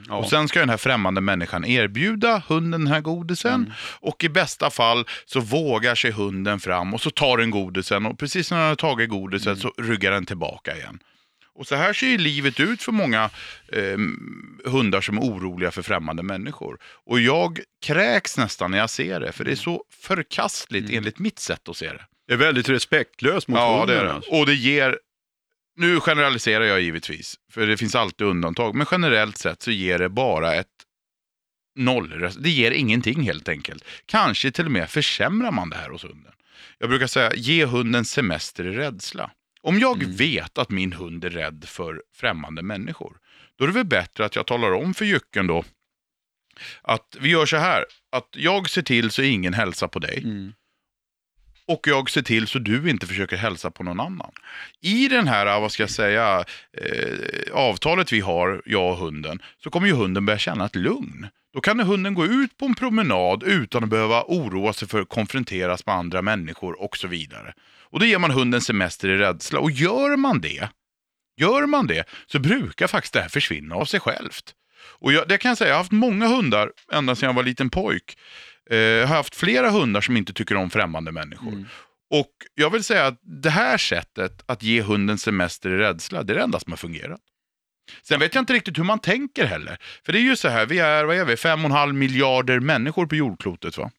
[0.09, 0.17] Ja.
[0.17, 3.55] Och sen ska den här främmande människan erbjuda hunden den här godisen.
[3.55, 3.73] Mm.
[4.01, 8.07] Och i bästa fall så vågar sig hunden fram och så tar den godisen.
[8.07, 9.61] Och precis när den har tagit godiset Mm.
[9.61, 10.99] så ryggar den tillbaka igen.
[11.55, 13.31] Och så här ser ju livet ut för många
[13.69, 13.99] eh,
[14.65, 16.79] hundar som är oroliga för främmande människor.
[16.85, 20.99] Och jag kräks nästan när jag ser det, för det är så förkastligt Mm.
[20.99, 22.05] enligt mitt sätt att se det.
[22.29, 23.97] Det är väldigt respektlöst mot Ja, hunden.
[23.97, 24.13] det är det.
[24.13, 24.31] alltså.
[24.31, 24.99] Och det ger,
[25.77, 30.09] nu generaliserar jag givetvis, för det finns alltid undantag, men generellt sett så ger det
[30.09, 30.67] bara ett
[31.77, 32.31] noll.
[32.39, 33.85] Det ger ingenting helt enkelt.
[34.07, 36.33] Kanske till och med försämrar man det här hos hunden.
[36.79, 39.31] Jag brukar säga, ge hunden semester i rädsla.
[39.65, 40.17] Om jag Mm.
[40.17, 43.17] vet att min hund är rädd för främmande människor,
[43.59, 45.65] då är det väl bättre att jag talar om för jycken då
[46.83, 50.53] att vi gör så här, att jag ser till så ingen hälsar på dig Mm.
[51.67, 54.33] och jag ser till så du inte försöker hälsa på någon annan.
[54.81, 59.71] I den här, vad ska jag säga, eh, avtalet vi har, jag och hunden, så
[59.71, 61.29] kommer ju hunden börja känna ett lugn.
[61.55, 65.09] Då kan hunden gå ut på en promenad utan att behöva oroa sig för att
[65.09, 67.55] konfronteras med andra människor och så vidare.
[67.81, 69.61] Och då ger man hunden semester i rädsla.
[69.61, 70.69] Och gör man det,
[71.37, 74.55] gör man det, så brukar faktiskt det här försvinna av sig självt.
[75.01, 77.43] Och jag, det kan jag säga, jag har haft många hundar ända sedan jag var
[77.43, 78.19] liten pojk.
[78.71, 81.53] Eh, jag har haft flera hundar som inte tycker om främmande människor.
[81.53, 81.67] Mm.
[82.11, 86.33] Och jag vill säga att det här sättet att ge hunden semester i rädsla, det
[86.33, 87.21] är det enda som har fungerat.
[88.03, 89.77] Sen vet jag inte riktigt hur man tänker heller.
[90.07, 91.95] För det är ju så här, vi är, vad är vi, fem och en halv
[91.95, 93.91] miljarder människor på jordklotet va?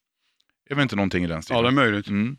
[0.70, 1.64] Är väl inte någonting i den Ja, stilen?
[1.64, 2.08] det är möjligt.
[2.08, 2.38] Mm.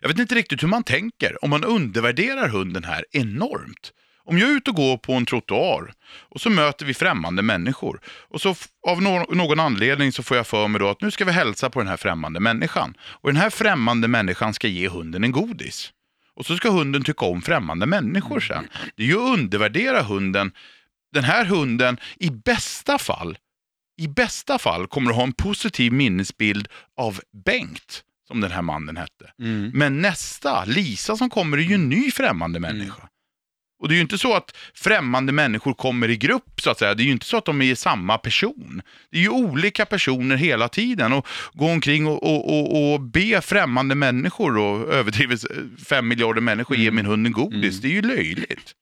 [0.00, 3.92] Jag vet inte riktigt hur man tänker om man undervärderar hunden här enormt.
[4.24, 5.92] Om jag är ute och går på en trottoar
[6.28, 8.54] och så möter vi främmande människor och så
[8.86, 11.70] av nå- någon anledning så får jag för mig då att nu ska vi hälsa
[11.70, 12.94] på den här främmande människan.
[13.00, 15.92] Och den här främmande människan ska ge hunden en godis.
[16.36, 18.68] Och så ska hunden tycka om främmande människor sen.
[18.96, 20.52] Det är ju att undervärdera hunden.
[21.12, 23.38] Den här hunden, i bästa fall,
[23.98, 28.96] i bästa fall kommer att ha en positiv minnesbild av Bengt, som den här mannen
[28.96, 29.32] hette.
[29.38, 29.70] Mm.
[29.74, 33.08] Men nästa, Lisa som kommer, är ju en ny främmande människa.
[33.78, 36.94] Och det är ju inte så att främmande människor kommer i grupp så att säga.
[36.94, 38.82] Det är ju inte så att de är samma person.
[39.10, 43.40] Det är ju olika personer hela tiden och gå omkring och, och, och, och be
[43.40, 45.40] främmande människor och överdrivet
[45.88, 47.80] fem miljarder människor ge min hund en godis.
[47.80, 48.74] Det är ju löjligt.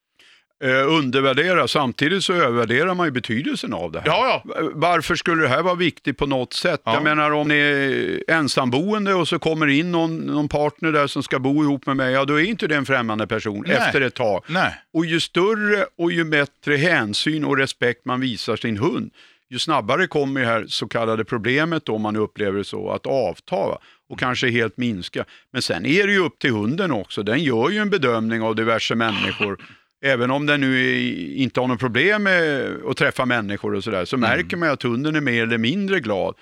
[0.65, 4.07] Eh, undervärdera, samtidigt så övervärderar man ju betydelsen av det här.
[4.07, 4.69] Ja, ja.
[4.73, 6.81] Varför skulle det här vara viktigt på något sätt?
[6.83, 6.93] Ja.
[6.93, 11.23] Jag menar om ni är ensamboende och så kommer in någon, någon partner där som
[11.23, 13.77] ska bo ihop med mig, ja då är inte det en främmande person Nej.
[13.77, 14.43] efter ett tag.
[14.47, 14.73] Nej.
[14.93, 19.11] Och ju större och ju bättre hänsyn och respekt man visar sin hund,
[19.49, 23.07] ju snabbare kommer det här så kallade problemet då, om man upplever det så, att
[23.07, 23.79] avta va?
[24.09, 25.25] och kanske helt minska.
[25.51, 27.23] Men sen är det ju upp till hunden också.
[27.23, 29.57] Den gör ju en bedömning av diverse människor.
[30.05, 31.01] Även om den nu
[31.35, 35.15] inte har något problem med att träffa människor och sådär, så märker man att hunden
[35.15, 36.35] är mer eller mindre glad.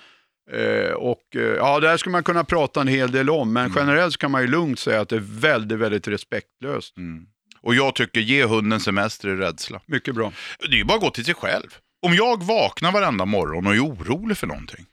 [0.52, 3.72] Eh, och eh, ja, det här skulle man kunna prata en hel del om, men
[3.76, 6.96] generellt så kan man ju lugnt säga att det är väldigt, väldigt respektlöst.
[6.96, 7.26] Mm.
[7.60, 9.80] Och jag tycker, ge hunden semester i rädsla.
[9.86, 10.32] Mycket bra.
[10.58, 11.68] Det är ju bara att gå till sig själv.
[12.02, 14.86] Om jag vaknar varenda morgon och är orolig för någonting.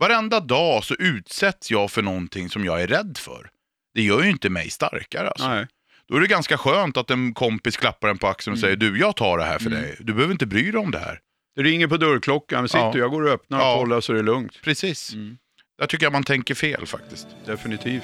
[0.00, 3.50] Varenda dag så utsätts jag för någonting som jag är rädd för.
[3.94, 5.48] Det gör ju inte mig starkare alltså.
[5.48, 5.66] Nej.
[6.08, 8.98] Då är det ganska skönt att en kompis klappar en på axeln och säger du,
[8.98, 9.82] jag tar det här för Mm.
[9.82, 9.96] dig.
[10.00, 11.18] Du behöver inte bry dig om det här.
[11.56, 12.98] Det ringer på dörrklockan, sitter Ja.
[12.98, 13.76] jag går och öppnar och Ja.
[13.78, 14.60] kollar så är det lugnt.
[14.62, 15.12] Precis.
[15.14, 15.36] Mm.
[15.78, 17.26] Där tycker jag man tänker fel faktiskt.
[17.46, 18.02] Definitivt.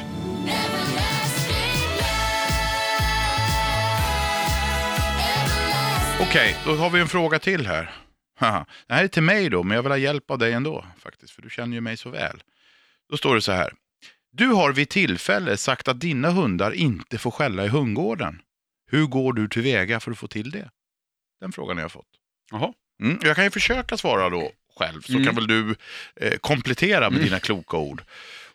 [6.20, 7.90] Okej, då har vi en fråga till här.
[8.38, 8.66] Haha.
[8.86, 11.32] Det här är till mig då, men jag vill ha hjälp av dig ändå faktiskt,
[11.32, 12.42] för du känner ju mig så väl.
[13.10, 13.72] Då står det så här.
[14.32, 18.40] Du har vid tillfälle sagt att dina hundar inte får skälla i hundgården.
[18.90, 20.70] Hur går du tillväga för att få till det?
[21.40, 22.06] Den frågan har jag fått.
[22.50, 22.72] Jaha.
[23.02, 25.24] Mm, jag kan ju försöka svara då själv, så Mm.
[25.24, 25.74] kan väl du
[26.16, 28.02] eh, komplettera med dina kloka ord.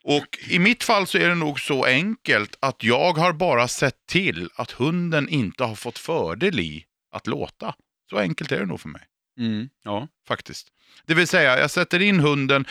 [0.03, 4.05] Och i mitt fall så är det nog så enkelt att jag har bara sett
[4.07, 7.75] till att hunden inte har fått fördel i att låta.
[8.09, 9.01] Så enkelt är det nog för mig,
[9.39, 9.69] Mm.
[9.83, 10.07] Ja.
[10.27, 10.67] faktiskt.
[11.05, 12.65] Det vill säga, jag sätter in hunden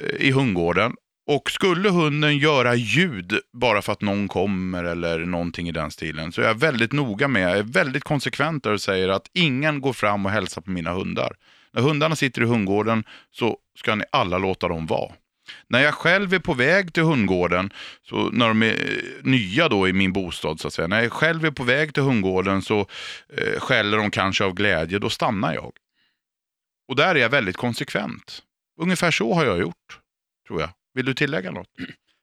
[0.00, 0.96] eh, i hundgården
[1.28, 6.32] och skulle hunden göra ljud bara för att någon kommer eller någonting i den stilen
[6.32, 9.80] så är jag väldigt noga med, jag är väldigt konsekvent där och säger att ingen
[9.80, 11.36] går fram och hälsar på mina hundar.
[11.72, 15.12] När hundarna sitter i hundgården så ska ni alla låta dem vara.
[15.66, 17.72] När jag själv är på väg till hundgården,
[18.08, 21.12] så när de är eh, nya då i min bostad så att säga, när jag
[21.12, 22.80] själv är på väg till hundgården så
[23.36, 25.72] eh, skäller de kanske av glädje, då stannar jag.
[26.88, 28.42] Och där är jag väldigt konsekvent.
[28.80, 29.98] Ungefär så har jag gjort,
[30.48, 30.70] tror jag.
[30.98, 31.66] Vill du tillägga något?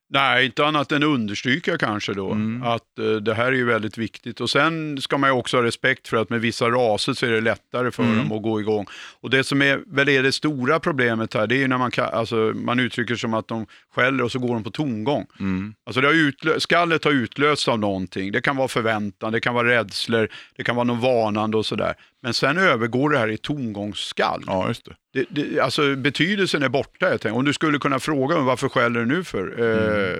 [0.10, 2.64] Nej, inte annat än understryka kanske då Mm.
[2.64, 4.42] att eh, det här är ju väldigt viktigt.
[4.42, 7.30] Och sen ska man ju också ha respekt för att med vissa raser så är
[7.32, 8.18] det lättare för Mm.
[8.18, 8.86] dem att gå igång.
[9.22, 11.92] Och det som är, väl är det stora problemet här, det är ju när man,
[11.92, 15.26] kan, alltså, man uttrycker som att de skäller och så går de på tomgång.
[15.40, 15.74] Mm.
[15.86, 18.32] Alltså det har utlö- skallet har utlösts av någonting.
[18.32, 21.94] Det kan vara förväntan, det kan vara rädslor, det kan vara något varnande och sådär.
[22.26, 24.44] Men sen övergår det här i tomgångsskall.
[24.48, 24.96] Ja, just det.
[25.14, 27.10] Det, det, alltså betydelsen är borta.
[27.10, 27.38] Jag tänker.
[27.38, 29.60] Om du skulle kunna fråga mig varför skäller du nu för?
[29.60, 30.20] Eh,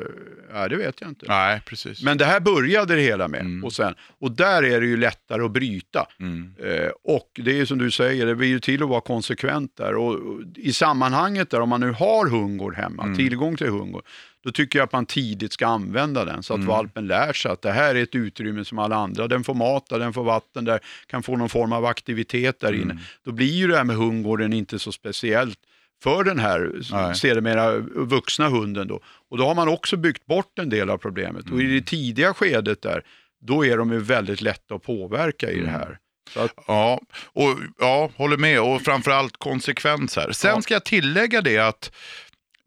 [0.54, 1.26] ja, det vet jag inte.
[1.30, 2.04] Nej, precis.
[2.04, 3.40] Men det här började det hela med.
[3.40, 3.64] Mm.
[3.66, 6.08] Och, sen, och där är det ju lättare att bryta.
[6.20, 6.54] Mm.
[6.64, 9.96] Eh, och det är som du säger, det blir ju till att vara konsekvent där.
[9.96, 13.16] Och, och I sammanhanget där, om man nu har hundgård hemma, Mm.
[13.18, 14.04] tillgång till hundgård,
[14.46, 16.68] då tycker jag att man tidigt ska använda den så att Mm.
[16.68, 19.28] valpen lär sig att det här är ett utrymme som alla andra.
[19.28, 22.74] Den får mat där, den får vatten där, kan få någon form av aktivitet där
[22.74, 22.84] inne.
[22.84, 22.98] Mm.
[23.26, 25.60] Då blir ju det här med hundgården inte så speciellt
[26.04, 28.88] för den här sedermera vuxna hunden.
[28.88, 29.00] Då.
[29.32, 31.46] Och då har man också byggt bort en del av problemet.
[31.52, 31.76] Och i Mm.
[31.76, 33.02] det tidiga skedet där,
[33.42, 35.74] då är de ju väldigt lätta att påverka i det Mm.
[35.74, 35.98] här.
[36.36, 38.62] Att, Ja, och, ja, håller med.
[38.62, 40.32] Och framförallt konsekvens här.
[40.32, 40.62] Sen Ja.
[40.62, 41.92] ska jag tillägga det att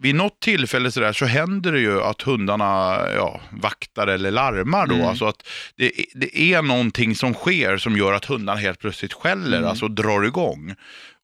[0.02, 4.86] vid något tillfälle så, där, så händer det ju att hundarna ja, vaktar eller larmar.
[4.86, 4.94] Då.
[4.94, 5.06] Mm.
[5.06, 9.56] Alltså att det, det är någonting som sker som gör att hundarna helt plötsligt skäller,
[9.58, 9.68] Mm.
[9.70, 10.74] alltså drar igång.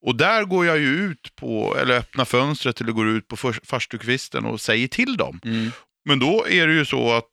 [0.06, 4.44] Och där går jag ju ut på, eller öppnar fönstret eller går ut på farstukvisten
[4.44, 5.40] och säger till dem.
[5.44, 5.70] mm,
[6.04, 7.28] Men då är det ju så att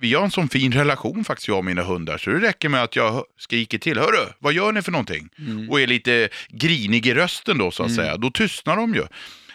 [0.00, 2.82] vi har en sån fin relation faktiskt, jag och mina hundar, så det räcker med
[2.82, 3.98] att jag skriker till.
[3.98, 5.28] Hörru, vad gör ni för någonting?
[5.38, 5.70] mm.
[5.70, 8.04] Och är lite grinig i rösten då så att Mm.
[8.04, 8.16] säga.
[8.16, 9.02] Då tystnar de ju.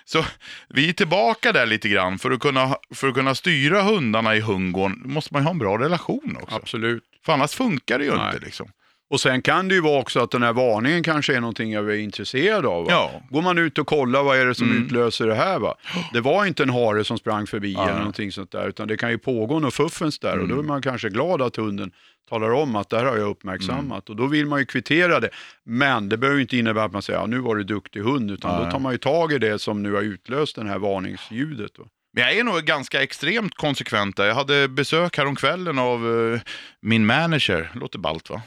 [0.10, 0.26] Så
[0.70, 2.20] vi är tillbaka där lite grann.
[2.20, 5.60] För att kunna, för att kunna styra hundarna i hundgården måste man ju ha en
[5.60, 6.56] bra relation också.
[6.56, 7.04] Absolut.
[7.26, 8.28] För annars funkar det ju Nej.
[8.28, 8.68] inte liksom.
[9.10, 11.90] Och sen kan det ju vara också att den här varningen kanske är någonting jag
[11.92, 12.84] är intresserad av.
[12.86, 12.92] Va?
[12.92, 13.22] Ja.
[13.30, 14.84] Går man ut och kollar vad är det som Mm.
[14.84, 15.76] utlöser det här va?
[16.14, 17.84] Det var inte en hare som sprang förbi Ja.
[17.90, 20.50] eller någonting sånt där, utan det kan ju pågå något fuffens där och Mm.
[20.56, 21.92] då är man kanske glad att hunden
[22.30, 25.30] talar om att det här har jag uppmärksammat och då vill man ju kvittera det.
[25.66, 28.32] Men det behöver ju inte innebära att man säger ja, nu var du duktig hund,
[28.32, 28.66] utan Nej.
[28.66, 31.72] då tar man ju tag i det som nu har utlöst den här varningsljudet.
[31.78, 31.88] Då.
[32.14, 34.26] Men jag är nog ganska extremt konsekvent där.
[34.26, 36.40] Jag hade besök häromkvällen av eh,
[36.82, 38.42] min manager, låter ballt va?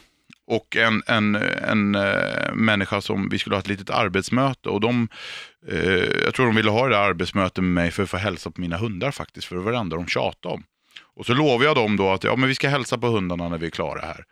[0.51, 4.69] Och en, en, en eh, människa som vi skulle ha ett litet arbetsmöte.
[4.69, 5.09] Och de,
[5.69, 5.79] eh,
[6.25, 8.61] jag tror de ville ha det där arbetsmötet med mig för att få hälsa på
[8.61, 9.47] mina hundar faktiskt.
[9.47, 10.63] För det var det enda de tjatade om.
[11.17, 13.59] Och så lovade jag dem då att ja, men vi ska hälsa på hundarna när
[13.59, 14.25] vi är klara här.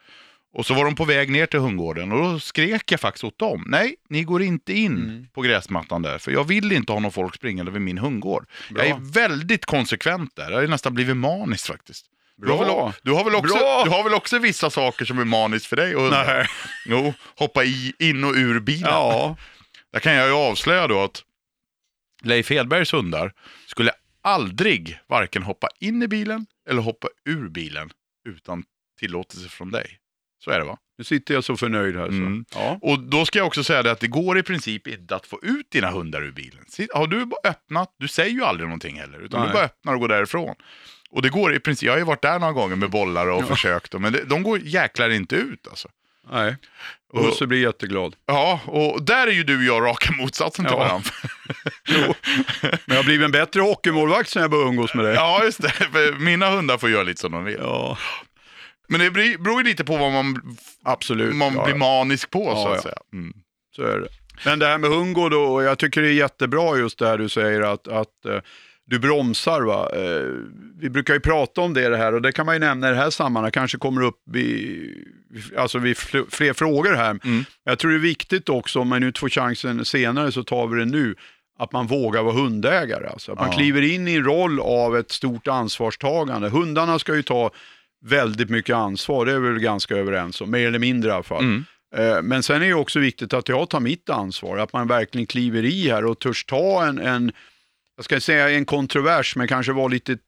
[0.54, 3.38] Och så var de på väg ner till hundgården och då skrek jag faktiskt åt
[3.38, 3.64] dem.
[3.66, 5.26] Nej, ni går inte in Mm.
[5.34, 6.18] på gräsmattan där.
[6.18, 8.46] För jag vill inte ha någon folk springande vid min hundgård.
[8.70, 8.84] Bra.
[8.86, 10.50] Jag är väldigt konsekvent där.
[10.50, 12.06] Jag har nästan blivit manisk faktiskt.
[12.38, 12.84] Du har, Bra.
[12.84, 13.84] väl, du, har väl också, Bra.
[13.84, 15.96] du har väl också vissa saker som är maniskt för dig?
[15.96, 16.46] Och, Nej.
[16.86, 18.90] Jo, hoppa i, in och ur bilen.
[18.90, 19.36] Ja,
[19.92, 21.22] Där kan jag ju avslöja då att
[22.22, 23.32] Leif Hedbergs hundar
[23.66, 27.90] skulle aldrig varken hoppa in i bilen eller hoppa ur bilen
[28.28, 28.64] utan
[29.00, 29.98] tillåtelse från dig.
[30.44, 30.78] Så är det va?
[30.98, 32.06] nu sitter jag så förnöjd här.
[32.06, 32.12] Så.
[32.12, 32.44] Mm.
[32.54, 32.78] Ja.
[32.82, 35.40] Och då ska jag också säga det att det går i princip inte att få
[35.42, 36.64] ut dina hundar ur bilen.
[36.94, 39.48] Har du bara öppnat, du säger ju aldrig någonting heller, utan Nej.
[39.48, 40.54] du bara öppnar och går därifrån.
[41.10, 43.42] Och det går i princip, jag har ju varit där några gånger med bollar och
[43.42, 43.46] Ja.
[43.46, 45.88] försökt, men det, de går jäklar inte ut alltså.
[46.30, 46.56] Nej,
[47.12, 48.16] Och- Bosse blir jätteglad.
[48.26, 50.78] Ja, och där är ju du och jag raka motsatsen till Ja.
[50.78, 51.10] varandra.
[51.88, 52.14] Jo.
[52.62, 55.14] Men jag har blivit en bättre hockeymålvakt sen jag började umgås med dig.
[55.14, 55.70] ja, just det.
[55.70, 57.56] För Mina hundar får göra lite som de vill.
[57.60, 57.98] Ja.
[58.88, 61.34] Men det beror ju lite på vad man, Absolut.
[61.34, 62.98] man ja, blir manisk på så att säga.
[63.12, 63.32] Mm.
[63.76, 64.08] Så är det.
[64.44, 67.28] Men det här med hundgård, och jag tycker det är jättebra just det här du
[67.28, 68.38] säger att, att eh,
[68.88, 69.60] du bromsar.
[69.62, 69.90] Va?
[69.96, 70.32] Eh,
[70.80, 72.96] vi brukar ju prata om det, här och det kan man ju nämna i det
[72.96, 75.04] här sammanhanget, kanske kommer upp i,
[75.56, 77.10] alltså vid fl- fler frågor här.
[77.24, 77.44] Mm.
[77.64, 80.78] Jag tror det är viktigt också, om man inte får chansen senare så tar vi
[80.80, 81.14] det nu,
[81.58, 83.06] att man vågar vara hundägare.
[83.06, 83.32] Alltså.
[83.32, 83.56] Att man Ja.
[83.56, 86.48] kliver in i en roll av ett stort ansvarstagande.
[86.48, 87.50] Hundarna ska ju ta
[88.04, 91.22] väldigt mycket ansvar, det är vi väl ganska överens om, mer eller mindre i alla
[91.22, 91.44] fall.
[91.44, 91.64] Mm.
[91.96, 95.26] Eh, Men sen är det också viktigt att jag tar mitt ansvar, att man verkligen
[95.26, 97.32] kliver i här och törs ta en, en
[97.98, 100.18] jag ska säga en kontrovers, men kanske var lite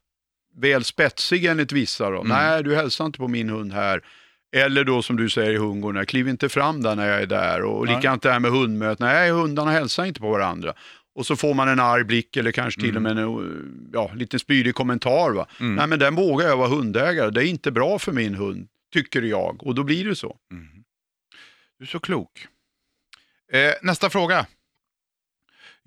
[0.57, 2.11] väl spetsig enligt vissa.
[2.11, 2.21] Då.
[2.21, 2.29] Mm.
[2.29, 4.05] Nej, du hälsar inte på min hund här.
[4.57, 7.63] Eller då som du säger i hundgården, kliv inte fram där när jag är där.
[7.63, 7.97] Och Nej.
[7.97, 10.75] likadant det här med hundmöten, nej hundarna hälsar inte på varandra.
[11.15, 14.39] Och så får man en arg blick eller kanske till och med en ja, lite
[14.39, 15.31] spydig kommentar.
[15.31, 15.47] Va?
[15.61, 15.75] Mm.
[15.75, 19.23] Nej men den vågar jag vara hundägare, det är inte bra för min hund, tycker
[19.23, 19.67] jag.
[19.67, 20.37] Och då blir det så.
[20.53, 20.67] Mm.
[21.79, 22.47] Du är så klok.
[23.53, 24.47] Eh, nästa fråga.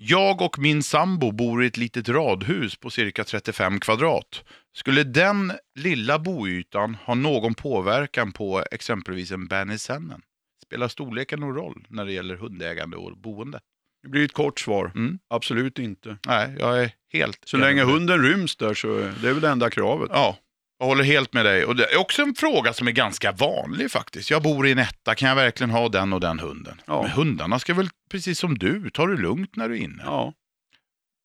[0.05, 4.43] Jag och min sambo bor i ett litet radhus på cirka 35 kvadrat.
[4.75, 10.21] Skulle den lilla boytan ha någon påverkan på exempelvis en Bernie Sennen?
[10.65, 13.59] Spelar storleken någon roll när det gäller hundägande och boende?
[14.03, 15.19] Det blir ett kort svar, Mm.
[15.29, 16.17] absolut inte.
[16.27, 17.39] Nej, jag är helt...
[17.45, 20.09] Så länge hunden ryms där så är det är väl det enda kravet.
[20.13, 20.37] Ja,
[20.83, 21.65] jag håller helt med dig.
[21.65, 24.31] Och det är också en fråga som är ganska vanlig faktiskt.
[24.31, 26.81] Jag bor i en etta, kan jag verkligen ha den och den hunden?
[26.85, 27.01] Ja.
[27.01, 30.03] Men hundarna ska väl, precis som du, ta det lugnt när du är inne.
[30.05, 30.33] Ja.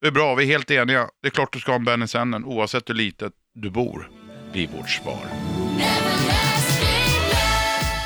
[0.01, 1.09] Det är bra, vi är helt eniga.
[1.23, 4.11] Det är klart du ska ha en Bernie Sennen oavsett hur litet du bor,
[4.53, 5.27] blir vårt svar.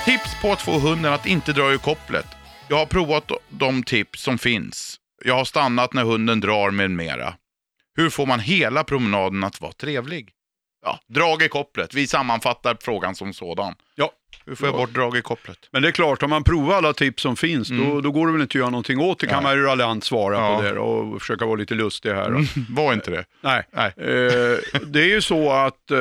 [0.04, 2.26] Tips på att få hunden att inte dra ur kopplet.
[2.68, 4.96] Jag har provat de tips som finns.
[5.24, 7.34] Jag har stannat när hunden drar med mera.
[7.96, 10.32] Hur får man hela promenaden att vara trevlig?
[10.84, 11.94] Ja, drag i kopplet.
[11.94, 13.74] Vi sammanfattar frågan som sådan.
[13.94, 14.10] ja.
[14.46, 14.78] Hur får jag Ja.
[14.78, 15.58] bort drag i kopplet?
[15.70, 18.02] Men det är klart, om man provar alla tips som finns, då, Mm.
[18.02, 19.26] då går det väl inte att göra någonting åt det.
[19.26, 20.56] kan man ju raljant svara Ja.
[20.56, 22.30] på det och försöka vara lite lustig här.
[22.30, 22.38] Då.
[22.82, 23.24] Var inte det?
[23.40, 23.62] Nej.
[23.72, 23.86] Nej.
[23.96, 25.98] Eh, det är ju så att eh,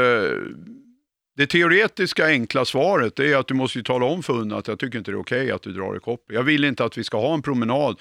[1.38, 4.98] det teoretiska enkla svaret är att du måste tala om för hunden att jag tycker
[4.98, 6.36] inte det är okej att du drar i koppel.
[6.36, 8.00] Jag vill inte att vi ska ha en promenad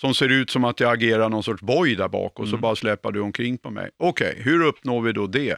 [0.00, 2.60] som ser ut som att jag agerar någon sorts boj där bak och så Mm.
[2.60, 3.90] bara släpper du omkring på mig.
[3.98, 5.56] Okej, hur uppnår vi då det?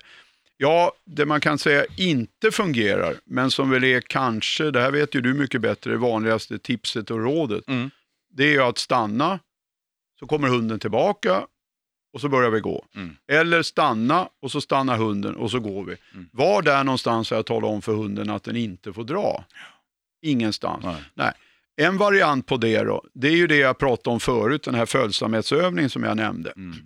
[0.56, 5.14] Ja, det man kan säga inte fungerar, men som väl är kanske, det här vet
[5.14, 7.90] ju du mycket bättre, det vanligaste tipset och rådet, Mm.
[8.30, 9.38] det är ju att stanna,
[10.20, 11.46] så kommer hunden tillbaka
[12.12, 12.84] och så börjar vi gå.
[12.94, 13.16] Mm.
[13.32, 15.96] Eller stanna och så stannar hunden och så går vi.
[16.14, 16.28] Mm.
[16.32, 19.44] Var där någonstans har jag talat om för hunden att den inte får dra?
[20.22, 20.84] Ingenstans.
[21.14, 21.32] Nej.
[21.76, 24.86] En variant på det då, det är ju det jag pratade om förut, den här
[24.86, 26.50] följsamhetsövningen som jag nämnde.
[26.56, 26.76] Mm.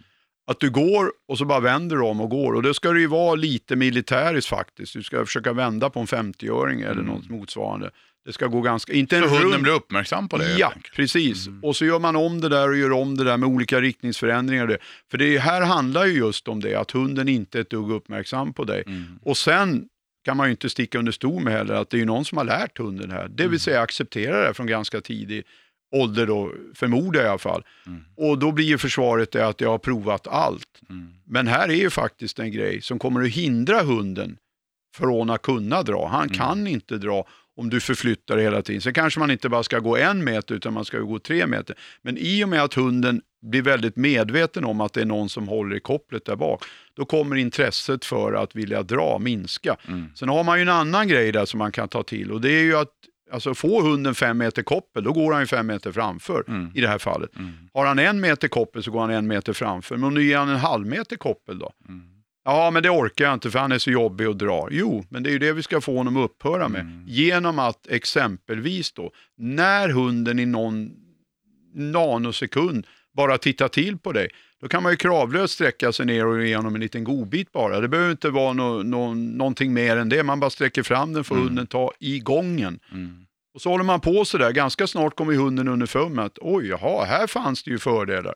[0.50, 2.52] Att du går och så bara vänder du om och går.
[2.52, 4.92] Och det ska det ju vara lite militäriskt faktiskt.
[4.92, 7.06] Du ska försöka vända på en 50-öring eller Mm.
[7.06, 7.90] något motsvarande.
[8.24, 11.46] Det ska gå ganska, inte en Så hunden rund- blir uppmärksam på det Ja, precis.
[11.46, 11.64] Mm.
[11.64, 14.66] Och så gör man om det där och gör om det där med olika riktningsförändringar.
[14.66, 14.78] Det.
[15.10, 18.52] För det här handlar ju just om det, att hunden inte är ett dugg uppmärksam
[18.52, 18.82] på dig.
[18.86, 19.04] Mm.
[19.22, 19.84] Och sen
[20.24, 22.44] kan man ju inte sticka under stol med heller att det är någon som har
[22.44, 23.28] lärt hunden det här.
[23.28, 23.50] Det Mm.
[23.50, 25.44] vill säga acceptera det från ganska tidig
[25.92, 27.62] ålder då, förmodar jag i alla fall.
[27.86, 28.04] Mm.
[28.16, 30.80] Och då blir ju försvaret det att jag har provat allt.
[30.90, 31.08] Mm.
[31.26, 34.36] Men här är ju faktiskt en grej som kommer att hindra hunden
[34.96, 36.08] från att kunna dra.
[36.08, 36.34] Han Mm.
[36.34, 37.24] kan inte dra
[37.56, 38.80] om du förflyttar hela tiden.
[38.80, 41.76] Sen kanske man inte bara ska gå en meter utan man ska gå tre meter.
[42.02, 45.48] Men i och med att hunden blir väldigt medveten om att det är någon som
[45.48, 49.76] håller i kopplet där bak, då kommer intresset för att vilja dra minska.
[49.88, 50.06] Mm.
[50.14, 52.50] Sen har man ju en annan grej där som man kan ta till och det
[52.52, 52.92] är ju att
[53.32, 56.70] alltså, få hunden fem meter koppel, då går han ju fem meter framför Mm.
[56.74, 57.36] i det här fallet.
[57.36, 57.50] Mm.
[57.74, 59.96] Har han en meter koppel så går han en meter framför.
[59.96, 61.72] Men om du ger han en halv meter koppel då?
[61.88, 62.02] Mm.
[62.44, 64.68] Ja, men det orkar jag inte för han är så jobbig och drar.
[64.72, 66.80] Jo, men det är ju det vi ska få honom att upphöra med.
[66.80, 67.04] Mm.
[67.06, 70.90] Genom att exempelvis då, när hunden i någon
[71.74, 74.28] nanosekund bara tittar till på dig,
[74.62, 77.80] då kan man ju kravlöst sträcka sig ner och ge honom en liten godbit bara.
[77.80, 80.22] Det behöver inte vara no, no, någonting mer än det.
[80.22, 81.46] Man bara sträcker fram den för Mm.
[81.46, 82.78] hunden ta i gången.
[82.92, 83.26] Mm.
[83.54, 84.52] Och så håller man på så där.
[84.52, 88.34] Ganska snart kommer hunden underfund med att oj, jaha, här fanns det ju fördelar.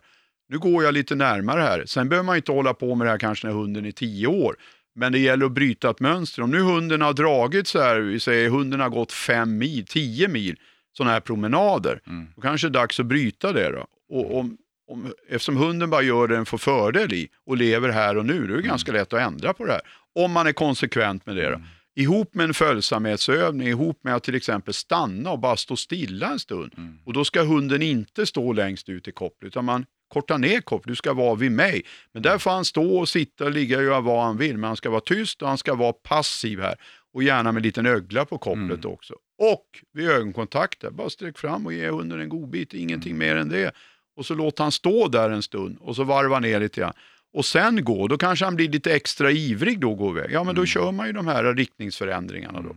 [0.49, 1.85] Nu går jag lite närmare här.
[1.87, 4.57] Sen behöver man inte hålla på med det här kanske när hunden är tio år.
[4.97, 6.43] Men det gäller att bryta ett mönster.
[6.43, 10.29] Om nu hunden har dragit så här, vi säger hunden har gått fem mil, tio
[10.29, 10.57] mil,
[10.97, 12.01] sådana här promenader.
[12.07, 12.27] Mm.
[12.37, 13.87] Då kanske det är dags att bryta det då.
[14.17, 14.57] Och om,
[14.88, 18.47] om, eftersom hunden bara gör det den får fördel i och lever här och nu,
[18.47, 19.81] då är det ganska lätt att ändra på det här.
[20.14, 21.61] Om man är konsekvent med det då.
[21.97, 26.38] Ihop med en följsamhetsövning, ihop med att till exempel stanna och bara stå stilla en
[26.38, 26.73] stund.
[26.77, 26.99] Mm.
[27.05, 30.88] Och då ska hunden inte stå längst ut i kopplet, utan man kortar ner kopplet.
[30.92, 31.83] Du ska vara vid mig.
[32.13, 34.69] Men där får han stå och sitta och ligga och göra vad han vill, men
[34.69, 36.75] han ska vara tyst och han ska vara passiv här.
[37.15, 38.90] och gärna med en liten ögla på kopplet Mm.
[38.92, 39.15] också.
[39.38, 43.29] Och vid ögonkontakter, bara sträck fram och ge hunden en godbit, ingenting Mm.
[43.29, 43.73] mer än det.
[44.17, 46.92] Och så låt han stå där en stund och så varva ner lite grann.
[47.35, 50.31] Och sen gå, då kanske han blir lite extra ivrig då och går iväg.
[50.33, 50.67] Ja men då Mm.
[50.67, 52.77] kör man ju de här riktningsförändringarna då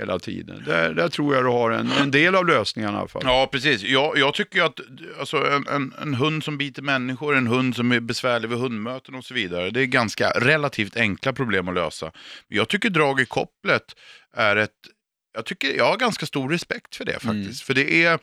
[0.00, 0.62] hela tiden.
[0.66, 3.22] Där, där tror jag du har en, en del av lösningarna i alla fall.
[3.24, 3.82] Ja, precis.
[3.82, 4.80] Jag, jag tycker att
[5.20, 9.14] alltså, en, en, en hund som biter människor, en hund som är besvärlig vid hundmöten
[9.14, 12.12] och så vidare, det är ganska relativt enkla problem att lösa.
[12.48, 13.84] Jag tycker drag i kopplet
[14.36, 14.70] är ett...
[15.34, 17.62] Jag, tycker, jag har ganska stor respekt för det faktiskt.
[17.62, 18.18] För det är...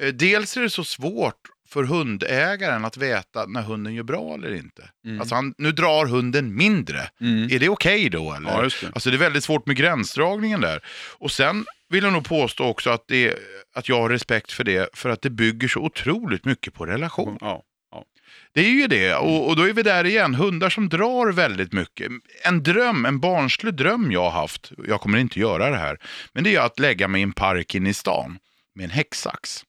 [0.00, 1.34] eh, Dels är det så svårt
[1.72, 4.90] för hundägaren att veta när hunden gör bra eller inte.
[5.04, 5.20] Mm.
[5.20, 7.10] Alltså han, nu drar hunden mindre.
[7.20, 7.48] Mm.
[7.50, 8.50] Är det okej då eller?
[8.50, 8.86] Ja, det.
[8.92, 10.84] Alltså det är väldigt svårt med gränsdragningen där.
[11.18, 13.34] Och sen vill jag nog påstå också att, det,
[13.74, 17.38] att jag har respekt för det, för att det bygger så otroligt mycket på relation.
[17.40, 17.62] Ja.
[18.52, 20.34] Det är ju det, och, och då är vi där igen.
[20.34, 22.12] Hundar som drar väldigt mycket.
[22.44, 25.98] En dröm, en barnslig dröm jag har haft, jag kommer inte göra det här,
[26.32, 28.38] men det är att lägga mig i en park inne i stan
[28.74, 29.64] med en häcksax.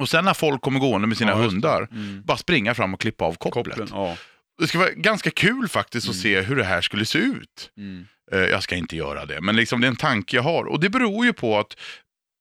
[0.00, 2.22] Och sen när folk kommer gående med sina Ja, hundar, Mm.
[2.24, 3.64] bara springa fram och klippa av kopplet.
[3.78, 4.16] Kopplen, ja.
[4.58, 7.70] Det ska vara ganska kul faktiskt att se hur det här skulle se ut.
[7.76, 8.06] Mm.
[8.32, 10.64] Eh, Jag ska inte göra det, men liksom det är en tanke jag har.
[10.64, 11.76] Och det beror ju på att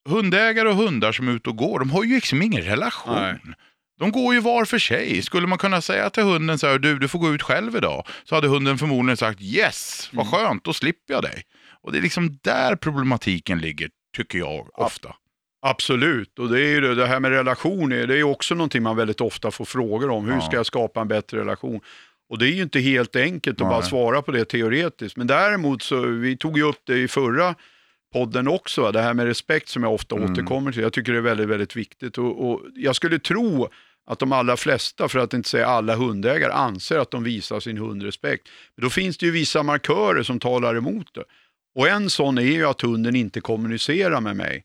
[0.09, 3.15] hundägare och hundar som är ute och går, de har ju liksom ingen relation.
[3.15, 3.39] Nej.
[3.99, 5.21] De går ju var för sig.
[5.21, 8.07] Skulle man kunna säga till hunden så här, du, du får gå ut själv idag,
[8.23, 10.39] så hade hunden förmodligen sagt yes, vad Mm.
[10.39, 11.43] skönt, då slipper jag dig.
[11.81, 15.15] Och det är liksom där problematiken ligger, tycker jag ofta.
[15.65, 18.95] Absolut, och det är ju det, det här med relationer, det är också någonting man
[18.95, 20.25] väldigt ofta får frågor om.
[20.25, 20.41] Hur Ja.
[20.41, 21.79] ska jag skapa en bättre relation?
[22.29, 23.75] Och det är ju inte helt enkelt att Nej.
[23.75, 25.17] bara svara på det teoretiskt.
[25.17, 27.55] Men däremot så, vi tog ju upp det i förra
[28.13, 30.31] podden också, det här med respekt som jag ofta Mm.
[30.31, 30.81] återkommer till.
[30.81, 32.17] Jag tycker det är väldigt, väldigt viktigt.
[32.17, 33.69] Och, och jag skulle tro
[34.07, 37.77] att de allra flesta, för att inte säga alla hundägare, anser att de visar sin
[37.77, 38.47] hund respekt.
[38.75, 41.23] Men då finns det ju vissa markörer som talar emot det.
[41.75, 44.63] Och en sån är ju att hunden inte kommunicerar med mig.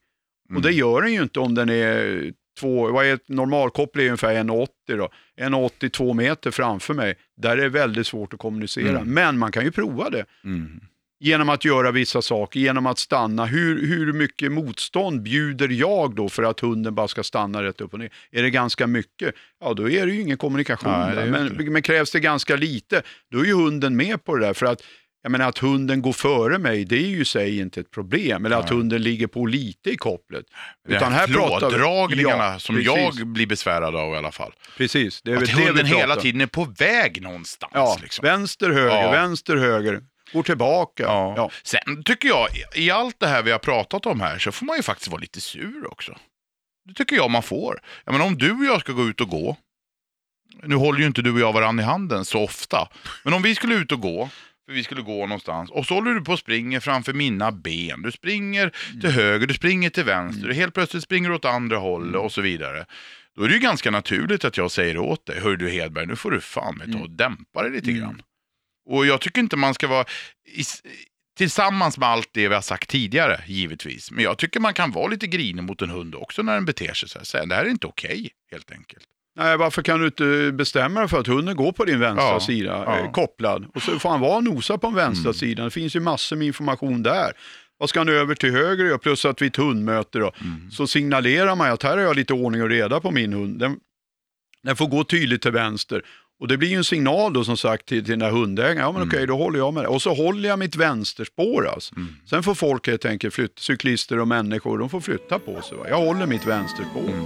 [0.54, 4.06] Och det gör den ju inte om den är två, vad är ett normalkoppel är
[4.06, 5.08] ungefär 1,80 då.
[5.40, 7.14] 1,80 två meter framför mig.
[7.36, 8.98] Där är det väldigt svårt att kommunicera.
[8.98, 9.14] Mm.
[9.14, 10.24] Men man kan ju prova det.
[10.44, 10.80] Mm.
[11.20, 13.46] Genom att göra vissa saker, genom att stanna.
[13.46, 17.92] Hur, hur mycket motstånd bjuder jag då för att hunden bara ska stanna rätt upp
[17.92, 18.10] och ner?
[18.30, 19.34] Är det ganska mycket?
[19.60, 20.92] Ja, då är det ju ingen kommunikation.
[20.92, 24.54] Nej, men, men krävs det ganska lite, då är ju hunden med på det där.
[24.54, 24.82] För att
[25.22, 28.44] jag menar att hunden går före mig, det är ju i sig inte ett problem.
[28.46, 28.76] Eller att Nej.
[28.78, 30.44] hunden ligger på lite i kopplet.
[30.88, 32.92] Utan här pratar vi- Ja, som precis.
[33.18, 34.52] jag blir besvärad av i alla fall.
[34.76, 37.70] Precis, det är Att hunden hela tiden är på väg någonstans.
[37.74, 38.22] Ja, liksom.
[38.22, 39.10] vänster, höger, Ja.
[39.10, 40.00] vänster, höger.
[40.32, 41.02] Går tillbaka.
[41.02, 41.34] Ja.
[41.36, 41.50] Ja.
[41.64, 44.66] Sen tycker jag, i- i allt det här vi har pratat om här, så får
[44.66, 46.18] man ju faktiskt vara lite sur också.
[46.88, 47.80] Det tycker jag man får.
[48.04, 49.56] Jag menar, om du och jag ska gå ut och gå,
[50.62, 52.88] nu håller ju inte du och jag varandra i handen så ofta,
[53.24, 54.28] men om vi skulle ut och gå,
[54.68, 58.02] för vi skulle gå någonstans, och så håller du på och springer framför mina ben.
[58.02, 62.16] Du springer till höger, du springer till vänster, helt plötsligt springer du åt andra hållet
[62.20, 62.86] och så vidare.
[63.36, 66.16] Då är det ju ganska naturligt att jag säger åt dig, hör du Hedberg, nu
[66.16, 68.00] får du fan med ta och dämpa dig lite Mm.
[68.02, 68.22] grann.
[68.90, 70.04] Och jag tycker inte man ska vara
[71.36, 74.10] tillsammans med allt det vi har sagt tidigare, givetvis.
[74.10, 76.94] Men jag tycker man kan vara lite grinig mot en hund också när den beter
[76.94, 77.46] sig så här.
[77.46, 79.04] Det här är inte okej, helt enkelt.
[79.38, 82.40] Nej, varför kan du inte bestämma dig för att hunden går på din vänstra Ja,
[82.40, 82.98] sida, ja.
[82.98, 83.66] eh, kopplad.
[83.74, 85.34] Och så får han vara och nosa på den vänstra Mm.
[85.34, 85.64] sidan.
[85.64, 87.32] Det finns ju massor med information där.
[87.78, 88.98] Vad ska han över till höger göra?
[88.98, 90.70] Plus att vid ett hundmöte då, Mm.
[90.70, 93.58] så signalerar man att här har jag lite ordning och reda på min hund.
[93.58, 93.76] Den,
[94.62, 96.02] den får gå tydligt till vänster.
[96.40, 98.76] Och det blir ju en signal då som sagt till, till den där hundägaren.
[98.76, 99.08] Ja men Mm.
[99.08, 99.88] okej, då håller jag med det.
[99.88, 101.96] Och så håller jag mitt vänsterspår alltså.
[101.96, 102.08] Mm.
[102.30, 105.78] Sen får folk helt enkelt flytta, cyklister och människor, de får flytta på sig.
[105.78, 105.84] Va?
[105.88, 107.00] Jag håller mitt vänsterspår.
[107.08, 107.24] Mm.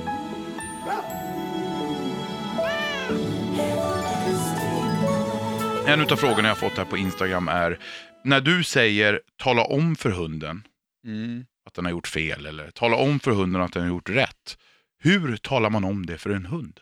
[5.86, 7.78] En av frågorna jag har fått här på Instagram är,
[8.24, 10.62] när du säger tala om för hunden
[11.06, 11.44] Mm.
[11.66, 14.58] att den har gjort fel eller tala om för hunden att den har gjort rätt.
[14.98, 16.80] Hur talar man om det för en hund?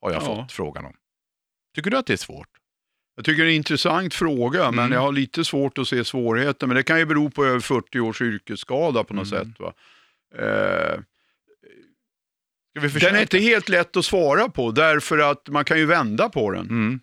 [0.00, 0.26] Har jag Ja.
[0.26, 0.94] fått frågan om.
[1.74, 2.48] Tycker du att det är svårt?
[3.16, 4.92] Jag tycker det är en intressant fråga, men Mm.
[4.92, 6.68] jag har lite svårt att se svårigheten.
[6.68, 9.44] Men det kan ju bero på över 40 års yrkesskada på något Mm.
[9.44, 9.60] sätt.
[9.60, 9.72] Va?
[10.38, 11.00] Eh,
[13.00, 16.50] den är inte helt lätt att svara på, därför att man kan ju vända på
[16.50, 16.66] den.
[16.66, 17.00] Mm.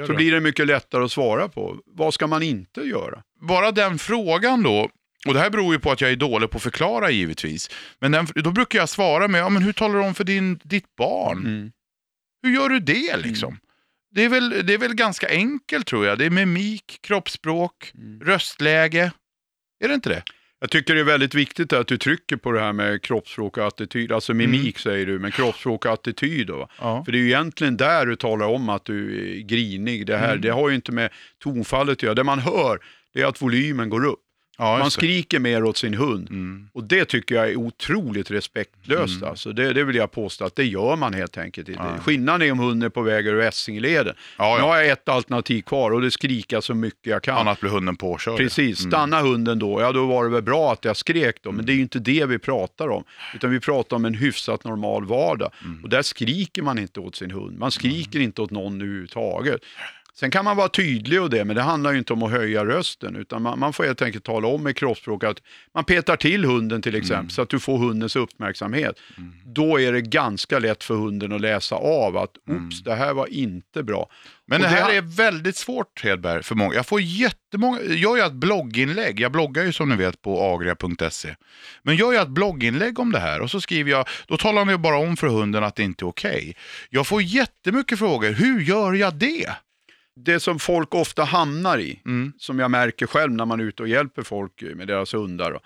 [0.00, 0.16] Gör Så det.
[0.16, 1.76] blir det mycket lättare att svara på.
[1.86, 3.22] Vad ska man inte göra?
[3.40, 4.88] Bara den frågan då,
[5.26, 7.70] och det här beror ju på att jag är dålig på att förklara givetvis.
[7.98, 10.60] Men den, då brukar jag svara med, ja, men hur talar du om för din,
[10.64, 11.38] ditt barn?
[11.38, 11.72] Mm.
[12.42, 13.58] Hur gör du det liksom?
[14.14, 16.18] Det, är väl, det är väl ganska enkelt tror jag.
[16.18, 18.20] Det är mimik, kroppsspråk, Mm.
[18.20, 19.12] röstläge.
[19.84, 20.22] Är det inte det?
[20.60, 23.66] Jag tycker det är väldigt viktigt att du trycker på det här med kroppsspråk och
[23.66, 24.12] attityd.
[24.12, 24.72] Alltså mimik Mm.
[24.74, 26.46] säger du, men kroppsspråk och attityd.
[26.46, 26.68] Då?
[26.80, 27.04] Ja.
[27.04, 30.06] För det är ju egentligen där du talar om att du är grinig.
[30.06, 30.40] Det här Mm.
[30.40, 31.10] det har ju inte med
[31.42, 32.14] tonfallet att göra.
[32.14, 32.78] Det man hör
[33.14, 34.18] det är att volymen går upp.
[34.58, 36.30] Ja, Man skriker mer åt sin hund.
[36.30, 36.68] Mm.
[36.72, 39.16] Och det tycker jag är otroligt respektlöst.
[39.16, 39.28] Mm.
[39.28, 39.52] Alltså.
[39.52, 41.82] Det, det vill jag påstå att det gör man helt enkelt inte.
[41.82, 42.02] Ja.
[42.02, 44.14] Skillnaden är om hunden är på väg över Essingeleden.
[44.38, 44.66] Ja, Nu ja.
[44.68, 47.38] har jag ett alternativ kvar och det skrika så mycket jag kan.
[47.38, 48.36] Annars blir hunden påkörd.
[48.36, 48.90] Precis, Mm.
[48.90, 49.80] stanna hunden då.
[49.80, 51.98] Ja, då var det väl bra att jag skrek då, men det är ju inte
[51.98, 53.04] det vi pratar om.
[53.34, 55.50] Utan vi pratar om en hyfsat normal vardag.
[55.64, 55.82] Mm.
[55.84, 57.58] Och där skriker man inte åt sin hund.
[57.58, 59.60] Man skriker inte åt någon överhuvudtaget.
[60.14, 62.64] Sen kan man vara tydlig och det, men det handlar ju inte om att höja
[62.64, 65.38] rösten, utan man, man får helt enkelt tala om med kroppsspråk att
[65.74, 67.30] man petar till hunden till exempel, Mm.
[67.30, 68.96] så att du får hundens uppmärksamhet.
[69.44, 73.26] Då är det ganska lätt för hunden att läsa av att, oops, det här var
[73.26, 74.10] inte bra.
[74.46, 76.74] Men Och det här det- är väldigt svårt Hedberg för många.
[76.74, 81.34] Jag får jättemånga, jag gör ett blogginlägg, jag bloggar ju som ni vet på agria.se.
[81.82, 84.80] Men jag gör ett blogginlägg om det här och så skriver jag, då talar jag
[84.80, 86.56] bara om för hunden att det inte är okej.
[86.90, 89.50] Jag får jättemycket frågor, hur gör jag det?
[90.24, 92.32] Det som folk ofta hamnar i, Mm.
[92.38, 95.52] som jag märker själv när man är ute och hjälper folk med deras hundar.
[95.52, 95.60] då,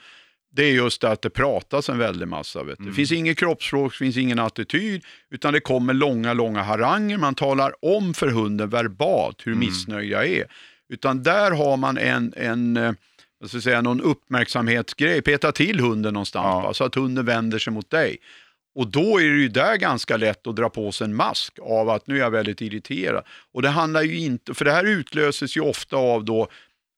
[0.56, 2.62] Det är just att det pratas en väldig massa.
[2.62, 2.84] Vet du.
[2.84, 7.18] Det finns inget kroppsspråk, det finns ingen attityd, utan det kommer långa, långa haranger.
[7.18, 10.44] Man talar om för hunden verbalt hur missnöjd jag är.
[10.88, 12.92] Utan där har man en, en eh,
[13.40, 16.60] vad ska jag säga, någon uppmärksamhetsgrej, peta till hunden någonstans Ja.
[16.60, 18.16] va, så att hunden vänder sig mot dig.
[18.74, 21.90] Och då är det ju där ganska lätt att dra på sig en mask av
[21.90, 23.24] att nu är jag väldigt irriterad.
[23.52, 26.48] Och det handlar ju inte, för det här utlöses ju ofta av då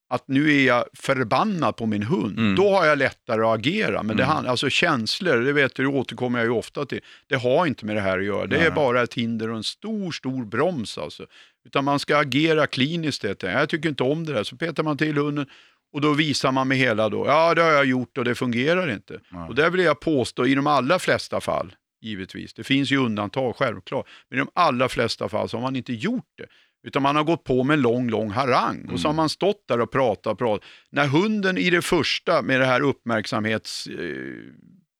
[0.08, 2.38] att nu är jag förbannad på min hund.
[2.38, 2.54] Mm.
[2.56, 4.02] Då har jag lättare att agera.
[4.02, 4.34] Men det Mm.
[4.34, 7.00] hand, alltså känslor, det vet du, det återkommer jag ju ofta till.
[7.26, 8.46] Det har inte med det här att göra.
[8.46, 8.70] Det är Nej.
[8.70, 11.26] bara ett hinder och en stor, stor broms alltså.
[11.66, 13.24] Utan man ska agera kliniskt.
[13.42, 14.44] Jag tycker inte om det där.
[14.44, 15.46] Så petar man till hunden
[15.92, 18.92] och då visar man med hela då, ja det har jag gjort och det fungerar
[18.92, 19.20] inte.
[19.30, 19.46] Ja.
[19.46, 23.56] Och där vill jag påstå, i de allra flesta fall, givetvis, det finns ju undantag
[23.56, 26.46] självklart, men i de allra flesta fall så har man inte gjort det.
[26.86, 29.64] Utan man har gått på med en lång, lång harang och så har man stått
[29.68, 30.68] där och pratat och pratat.
[30.90, 34.54] När hunden i det första med det här uppmärksamhetsträffen,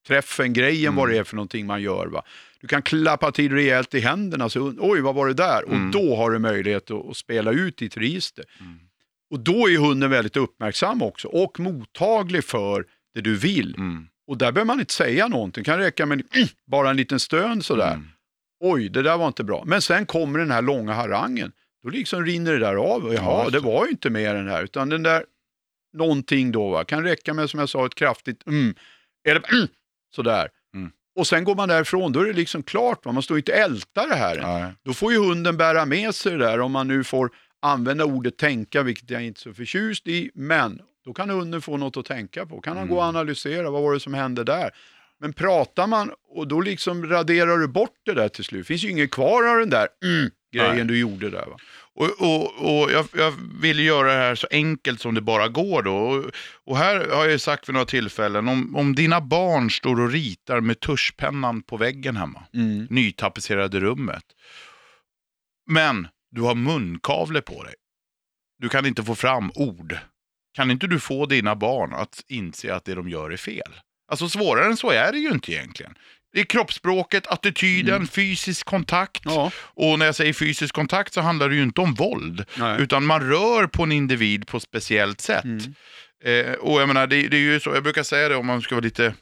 [0.07, 2.07] träffen, grejen vad det är för någonting man gör.
[2.07, 2.23] Va?
[2.61, 5.63] Du kan klappa till rejält i händerna, så oj vad var det där?
[5.63, 5.85] Mm.
[5.85, 8.45] Och då har du möjlighet att, att spela ut ditt register.
[9.29, 13.75] Och då är hunden väldigt uppmärksam också och mottaglig för det du vill.
[13.77, 14.07] Mm.
[14.27, 16.23] Och där behöver man inte säga någonting, det kan räcka med
[16.71, 17.93] bara en liten stön sådär.
[17.93, 18.07] Mm.
[18.59, 19.63] Oj, det där var inte bra.
[19.65, 21.51] Men sen kommer den här långa harangen.
[21.83, 23.05] Då liksom rinner det där av.
[23.05, 24.63] Och Ja, Jaha, just det var ju inte mer det här.
[24.63, 25.23] Utan den där
[25.97, 26.83] någonting då, va?
[26.83, 28.75] kan räcka med som jag sa ett kraftigt mm,
[29.27, 29.67] eller mm,
[30.15, 30.49] sådär.
[30.75, 30.91] Mm.
[31.15, 33.05] Och sen går man därifrån, då är det liksom klart.
[33.05, 33.11] Va?
[33.11, 34.41] Man står inte och ältar det här.
[34.41, 34.73] Nej.
[34.83, 37.31] Då får ju hunden bära med sig det där, om man nu får
[37.67, 40.31] använda ordet tänka, vilket jag inte är så förtjust i.
[40.33, 42.61] Men då kan hunden få något att tänka på.
[42.61, 43.15] Kan han gå och Mm.
[43.15, 44.69] analysera, vad var det som hände där?
[45.19, 48.67] Men pratar man och då liksom raderar du bort det där till slut.
[48.67, 50.85] Finns ju inget kvar av den där mm, grejen Nej.
[50.85, 51.45] du gjorde där.
[51.45, 51.57] Va?
[51.95, 52.43] Och, och,
[52.83, 55.95] och jag, jag vill göra det här så enkelt som det bara går då.
[55.95, 56.25] Och,
[56.65, 60.11] och här har jag ju sagt vid några tillfällen, om, om dina barn står och
[60.11, 62.87] ritar med tuschpennan på väggen hemma, Mm.
[62.89, 64.23] nytapetserade rummet,
[65.69, 66.07] men
[66.37, 67.73] du har munkavle på dig,
[68.59, 69.97] du kan inte få fram ord,
[70.55, 73.73] kan inte du få dina barn att inse att det de gör är fel?
[74.11, 75.95] Alltså svårare än så är det ju inte egentligen.
[76.33, 79.21] Det är kroppsspråket, attityden, fysisk kontakt.
[79.25, 82.45] Ja, Och när jag säger fysisk kontakt så handlar det ju inte om våld.
[82.57, 82.81] nej.
[82.81, 85.43] Utan man rör på en individ på ett speciellt sätt.
[85.43, 85.73] Mm.
[86.23, 88.61] Eh, och jag menar, det, det är ju så, jag brukar säga det om man
[88.61, 89.13] ska vara lite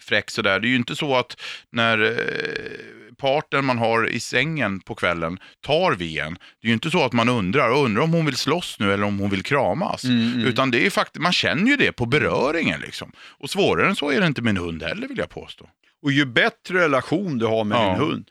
[0.00, 0.60] fräck sådär.
[0.60, 1.40] Det är ju inte så att
[1.70, 6.34] när eh, parten man har i sängen på kvällen tar en.
[6.60, 9.04] Det är ju inte så att man undrar, undrar om hon vill slåss nu eller
[9.04, 10.04] om hon vill kramas.
[10.04, 10.46] Mm, mm.
[10.46, 13.12] Utan det är faktiskt, man känner ju det på beröringen liksom.
[13.38, 15.68] Och svårare än så är det inte med en hund heller vill jag påstå.
[16.02, 17.84] Och ju bättre relation du har med Ja.
[17.90, 18.28] din hund,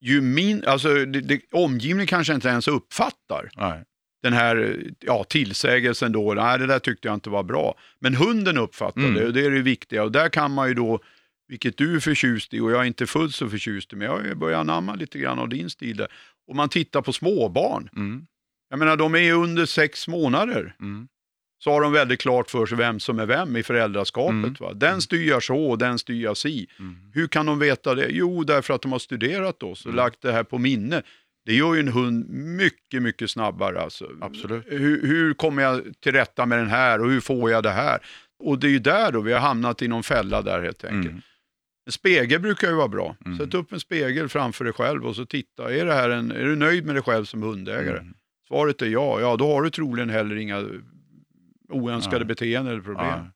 [0.00, 3.82] ju min, alltså, det, det, omgivningen kanske inte ens uppfattar Nej.
[4.22, 7.74] den här ja, tillsägelsen då, nej det där tyckte jag inte var bra.
[8.00, 9.14] Men hunden uppfattar Mm.
[9.14, 10.02] det och det är det viktiga.
[10.02, 11.00] Och där kan man ju då,
[11.48, 14.12] vilket du är förtjust i och jag är inte fullt så förtjust i, men jag
[14.18, 16.08] har börjat anamma lite grann av din stil där.
[16.48, 18.26] Och man tittar på småbarn, Mm.
[18.70, 21.08] jag menar de är under sex månader, Mm.
[21.64, 24.34] så har de väldigt klart för sig vem som är vem i föräldraskapet.
[24.34, 24.54] Mm.
[24.60, 24.72] Va?
[24.72, 26.66] Den styr så och den styr si.
[26.78, 26.96] Mm.
[27.14, 28.06] Hur kan de veta det?
[28.10, 29.96] Jo, därför att de har studerat oss och Mm.
[29.96, 31.02] lagt det här på minne.
[31.46, 33.80] Det gör ju en hund mycket, mycket snabbare.
[33.80, 34.08] Alltså.
[34.20, 34.64] Absolut.
[34.68, 37.98] Hur, hur kommer jag till rätta med den här och hur får jag det här?
[38.38, 41.14] Och det är ju där då vi har hamnat i någon fälla där helt enkelt.
[41.86, 43.16] En spegel brukar ju vara bra.
[43.26, 43.38] Mm.
[43.38, 45.74] Sätt upp en spegel framför dig själv och så titta.
[45.74, 47.98] Är, det här en, är du nöjd med dig själv som hundägare?
[47.98, 48.14] Mm.
[48.48, 49.20] Svaret är ja.
[49.20, 50.64] Ja, då har du troligen heller inga
[51.68, 52.26] oönskade Nej.
[52.26, 53.06] beteenden eller problem.
[53.06, 53.30] Ja.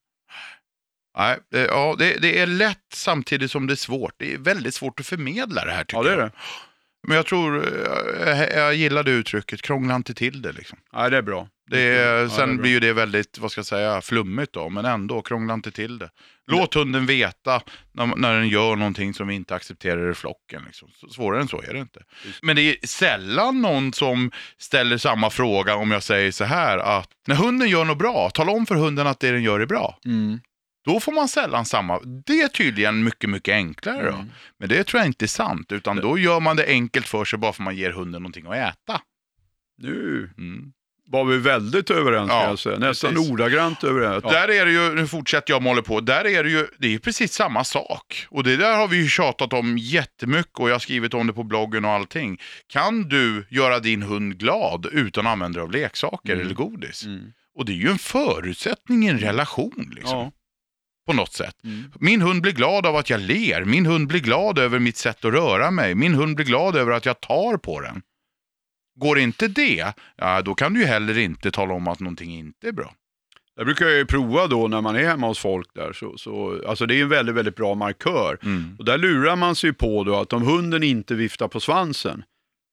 [1.19, 4.15] Nej, det, ja, det, det är lätt samtidigt som det är svårt.
[4.17, 6.27] Det är väldigt svårt att förmedla det här tycker Ja, det är jag.
[6.27, 6.33] det.
[7.07, 7.57] Men jag tror,
[8.27, 10.79] eh, jag, jag gillar det uttrycket, krångla inte till det liksom.
[10.93, 11.49] Nej, det är bra.
[11.73, 12.63] Är, Ja, sen bra.
[12.63, 15.99] blir ju det väldigt, vad ska jag säga, flummigt då, men ändå, krångla inte till
[15.99, 16.11] det.
[16.51, 17.63] Låt hunden veta
[17.93, 20.63] när, när den gör någonting som vi inte accepterar i flocken.
[20.67, 20.89] Liksom.
[21.11, 22.01] Svårare än så är det inte.
[22.43, 27.09] Men det är sällan någon som ställer samma fråga om jag säger så här att
[27.27, 29.99] när hunden gör något bra, tala om för hunden att det den gör är bra.
[30.05, 30.41] Mm.
[30.85, 32.01] Då får man sällan samma.
[32.27, 34.15] Det är tydligen mycket, mycket enklare då.
[34.17, 34.31] Mm.
[34.59, 37.39] Men det tror jag inte är sant, utan då gör man det enkelt för sig
[37.39, 39.01] bara för att man ger hunden någonting att äta.
[39.83, 40.73] Nu Mm.
[41.11, 42.79] Var vi väldigt överens, Ja, säga.
[42.79, 43.31] nästan precis.
[43.31, 44.25] ordagrant överens.
[44.25, 44.31] Ja.
[44.31, 46.99] Där är det ju, nu fortsätter jag måla på, där är det ju, det är
[46.99, 48.27] precis samma sak.
[48.31, 51.33] Och det där har vi ju tjatat om jättemycket och jag har skrivit om det
[51.33, 52.39] på bloggen och allting.
[52.73, 56.45] Kan du göra din hund glad utan att använda av leksaker Mm.
[56.47, 57.05] eller godis?
[57.05, 57.21] Mm.
[57.59, 60.33] Och det är ju en förutsättning i en relation liksom, Ja.
[61.07, 61.55] på något sätt.
[61.65, 61.85] Mm.
[62.01, 63.65] Min hund blir glad av att jag ler.
[63.65, 65.95] Min hund blir glad över mitt sätt att röra mig.
[65.95, 68.03] Min hund blir glad över att jag tar på den.
[68.99, 72.69] Går inte det, ja, då kan du ju heller inte tala om att någonting inte
[72.69, 72.95] är bra.
[73.57, 75.93] Det brukar jag ju prova då när man är hemma hos folk där.
[75.93, 78.39] Så, så, alltså det är en väldigt, väldigt bra markör.
[78.43, 78.77] Mm.
[78.79, 82.25] Och där lurar man sig på då att om hunden inte viftar på svansen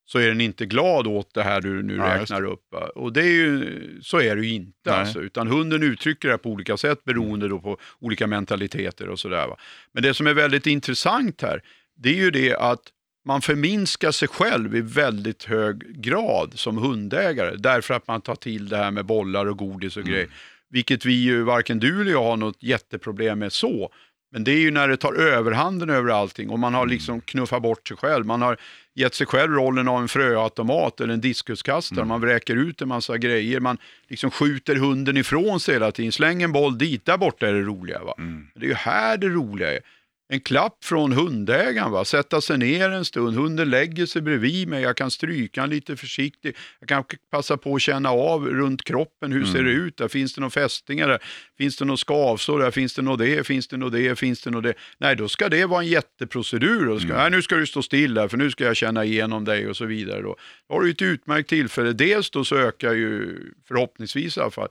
[0.05, 2.73] så är den inte glad åt det här du nu Ja, räknar upp.
[2.95, 4.71] Och det är ju, så är det ju inte.
[4.85, 4.95] Nej.
[4.95, 9.47] Alltså, utan hunden uttrycker det på olika sätt beroende då på olika mentaliteter och sådär.
[9.91, 11.61] Men det som är väldigt intressant här,
[11.97, 12.81] det är ju det att
[13.25, 18.69] man förminskar sig själv i väldigt hög grad som hundägare därför att man tar till
[18.69, 20.13] det här med bollar och godis och Mm.
[20.13, 20.29] grejer.
[20.69, 23.89] Vilket vi ju, varken du eller jag har något jätteproblem med så.
[24.31, 27.61] Men det är ju när det tar överhanden över allting och man har liksom knuffat
[27.61, 28.25] bort sig själv.
[28.25, 28.57] Man har
[28.93, 32.05] gett sig själv rollen av en fröautomat eller en diskuskastare.
[32.05, 33.59] Man vräker ut en massa grejer.
[33.59, 36.11] Man liksom skjuter hunden ifrån sig hela tiden.
[36.11, 38.03] Släng en boll dit, där borta är det roliga.
[38.03, 38.15] Va?
[38.17, 38.47] Mm.
[38.55, 39.79] Det är ju här det roliga är.
[40.27, 42.05] En klapp från hundägaren, va?
[42.05, 45.97] sätta sig ner en stund, hunden lägger sig bredvid mig, jag kan stryka han lite
[45.97, 50.07] försiktigt, jag kan passa på att känna av runt kroppen, hur ser det ut, där?
[50.07, 51.19] Finns det några fästingar, där?
[51.57, 52.71] finns det något skavsår, där?
[52.71, 54.73] Finns det något det, finns det något det, finns det något det.
[54.97, 56.99] Nej, då ska det vara en jätteprocedur.
[56.99, 59.69] Ska, nej, nu ska du stå still där, för nu ska jag känna igenom dig
[59.69, 60.21] och så vidare.
[60.21, 60.35] Då.
[60.69, 64.69] Då har du ett utmärkt tillfälle, dels då så ökar ju, förhoppningsvis i alla fall,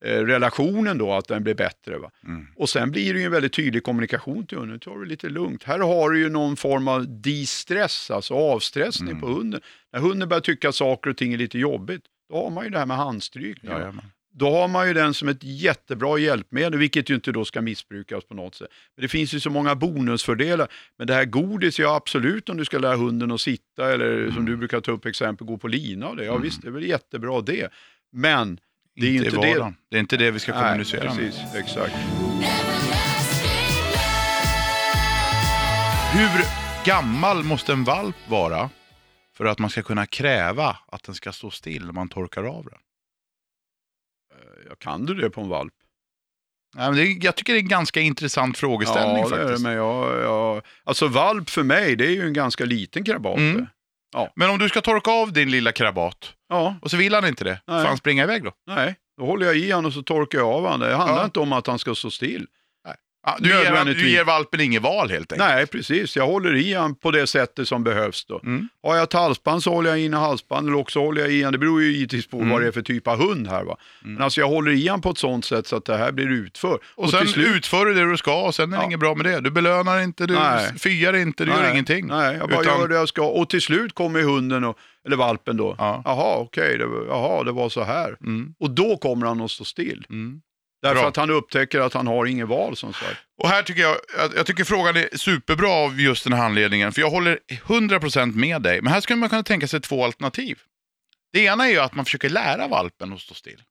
[0.00, 1.98] relationen då, att den blir bättre.
[1.98, 2.10] Va?
[2.26, 2.46] Mm.
[2.56, 4.72] Och sen blir det ju en väldigt tydlig kommunikation till hunden.
[4.74, 5.64] Nu tar du det lite lugnt.
[5.64, 9.20] Här har du ju någon form av distress, alltså avstressning Mm.
[9.20, 9.60] på hunden.
[9.92, 12.70] När hunden börjar tycka att saker och ting är lite jobbigt, då har man ju
[12.70, 13.72] det här med handstrykning.
[13.72, 14.04] Jajamän.
[14.32, 18.24] Då har man ju den som ett jättebra hjälpmedel, vilket ju inte då ska missbrukas
[18.24, 18.68] på något sätt.
[18.96, 20.68] Men det finns ju så många bonusfördelar.
[20.98, 24.34] Men det här godis, ja absolut om du ska lära hunden att sitta eller Mm.
[24.34, 26.24] som du brukar ta upp exempel, gå på lina och det.
[26.24, 27.68] Ja visst, det är väl jättebra det.
[28.12, 28.58] Men
[29.00, 29.58] det är inte inte i det.
[29.58, 29.76] vardagen.
[29.90, 31.16] Det är inte det vi ska kommunicera med.
[31.16, 31.94] precis, exakt.
[36.12, 36.44] Hur
[36.84, 38.70] gammal måste en valp vara
[39.36, 42.64] för att man ska kunna kräva att den ska stå still när man torkar av
[42.64, 42.78] den?
[44.68, 45.74] Ja, kan du det på en valp?
[46.76, 49.38] Nej, men det är, jag tycker det är en ganska intressant frågeställning ja, det är
[49.38, 49.62] det, faktiskt.
[49.62, 53.38] men jag, jag, alltså valp för mig, det är ju en ganska liten krabat.
[53.38, 53.66] Mm.
[54.12, 54.30] Det.
[54.36, 57.44] Men om du ska torka av din lilla krabat Ja, och så vill han inte
[57.44, 57.80] det, Nej.
[57.82, 58.52] får han springa iväg då?
[58.66, 60.80] nej, då håller jag i honom och så torkar jag av honom.
[60.80, 61.24] Det handlar Ja.
[61.24, 62.46] inte om att han ska stå still.
[63.26, 65.48] Ja, du, ger, han- du ger valpen inget val helt enkelt.
[65.50, 66.16] Nej, precis.
[66.16, 68.24] Jag håller i honom på det sättet som behövs.
[68.24, 68.40] Då.
[68.44, 68.68] Mm.
[68.82, 71.40] Har jag ett halsband så håller jag in i halsband eller också håller jag i
[71.42, 71.52] honom.
[71.52, 72.48] Det beror ju givetvis på Mm.
[72.50, 73.64] vad det är för typ av hund här.
[73.64, 73.76] Va?
[74.04, 76.30] Men alltså jag håller i honom på ett sånt sätt så att det här blir
[76.30, 76.80] utfört.
[76.94, 78.86] Och, sen till slut- utför du det du ska och sen är det Ja.
[78.86, 79.40] inget bra med det.
[79.40, 80.72] Du belönar inte, du Nej.
[80.78, 82.06] fyar inte, du gör Nej, ingenting.
[82.06, 83.22] Nej, jag bara Utan- gör det jag ska.
[83.26, 85.74] Och till slut kommer hunden, och, eller valpen då.
[85.78, 86.02] Ja.
[86.04, 88.16] Jaha, okej, det, var- jaha, det var så här.
[88.20, 88.54] Mm.
[88.60, 90.06] Och då kommer han att stå still.
[90.10, 90.40] Mm.
[90.82, 91.08] Därför Bra.
[91.08, 93.16] att han upptäcker att han har inget val som sagt.
[93.42, 93.96] Och här tycker jag,
[94.36, 98.62] jag, tycker frågan är superbra av just den här handledningen, för jag håller 100% med
[98.62, 98.82] dig.
[98.82, 100.58] Men här skulle man kunna tänka sig två alternativ.
[101.32, 103.62] Det ena är ju att man försöker lära valpen att stå still.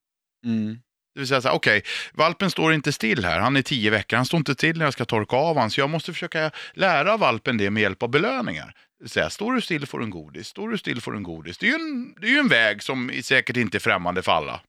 [1.14, 1.84] Det vill säga, okej,
[2.14, 4.94] valpen står inte still här, han är tio veckor, han står inte still när jag
[4.94, 8.66] ska torka av honom, så jag måste försöka lära valpen det med hjälp av belöningar.
[9.00, 11.18] Det vill säga, står du still får du en godis, står du still får du
[11.18, 11.58] en godis.
[11.58, 14.62] Det är ju en, det är en väg som säkert inte är främmande för alla.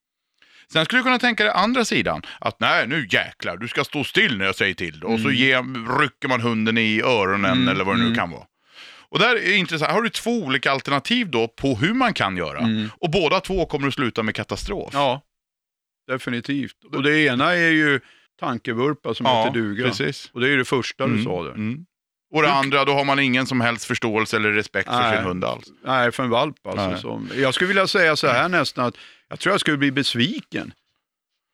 [0.73, 4.05] Sen skulle du kunna tänka dig andra sidan, att nej nu jäklar, du ska stå
[4.05, 5.05] still när jag säger till.
[5.05, 5.57] Och så ge,
[6.01, 8.19] rycker man hunden i öronen Mm, eller vad det nu mm.
[8.19, 8.45] kan vara.
[9.09, 12.59] Och där är intressant, har du två olika alternativ då på hur man kan göra.
[12.59, 12.89] Mm.
[13.01, 14.91] Och båda två kommer att sluta med katastrof.
[14.93, 15.23] Ja,
[16.09, 16.73] definitivt.
[16.95, 18.01] Och det ena är ju
[18.41, 19.85] tankevurpa som heter duga.
[19.89, 20.31] precis.
[20.33, 21.51] Och det är ju det första du Mm, sa där.
[21.51, 21.85] mm.
[22.35, 25.17] Och det andra, då har man ingen som helst förståelse eller respekt för Nej.
[25.17, 25.65] sin hund alls.
[25.85, 26.89] Nej, för en valp alltså.
[26.91, 26.99] Nej.
[27.01, 28.95] Som, jag skulle vilja säga så här nästan att
[29.31, 30.73] jag tror jag skulle bli besviken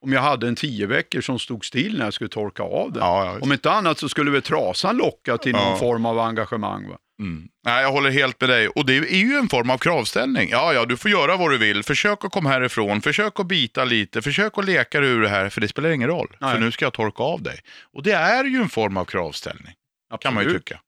[0.05, 3.03] om jag hade en tio veckor som stod still när jag skulle torka av den.
[3.03, 5.77] Ja, ja, Om inte annat så skulle väl trasan locka till någon Ja.
[5.79, 6.89] form av engagemang.
[6.89, 6.99] Va?
[7.19, 7.49] Mm.
[7.65, 8.69] Nej, jag håller helt med dig.
[8.69, 10.49] Och det är ju en form av kravställning.
[10.51, 11.83] Ja, ja, du får göra vad du vill.
[11.83, 13.03] Försök att komma härifrån.
[13.03, 14.23] Försök att bita lite.
[14.23, 16.37] Försök att leka ur det här, för det spelar ingen roll.
[16.41, 16.53] Nej.
[16.55, 17.61] För nu ska jag torka av dig.
[17.93, 19.75] Och det är ju en form av kravställning,
[20.21, 20.67] kan man ju Absolut.
[20.67, 20.81] tycka.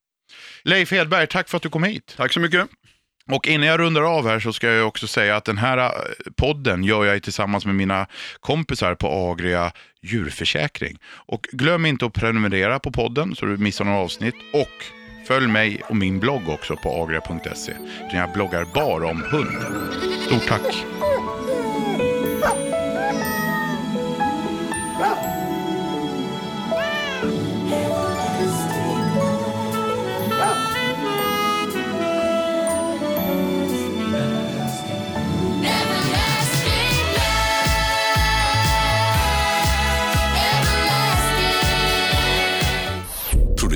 [0.65, 2.15] Leif Hedberg, tack för att du kom hit.
[2.17, 2.69] Tack så mycket.
[3.33, 5.91] Och innan jag rundar av här så ska jag också säga att den här äh,
[6.37, 8.07] podden gör jag tillsammans med mina
[8.41, 9.73] kompisar på Agria
[10.03, 10.99] djurförsäkring.
[11.09, 14.35] Och glöm inte att prenumerera på podden så du missar några avsnitt.
[14.53, 14.85] Och
[15.27, 17.73] följ mig och min blogg också på agria.se.
[18.13, 19.63] Där jag bloggar bara om hund.
[20.27, 20.85] Stort tack!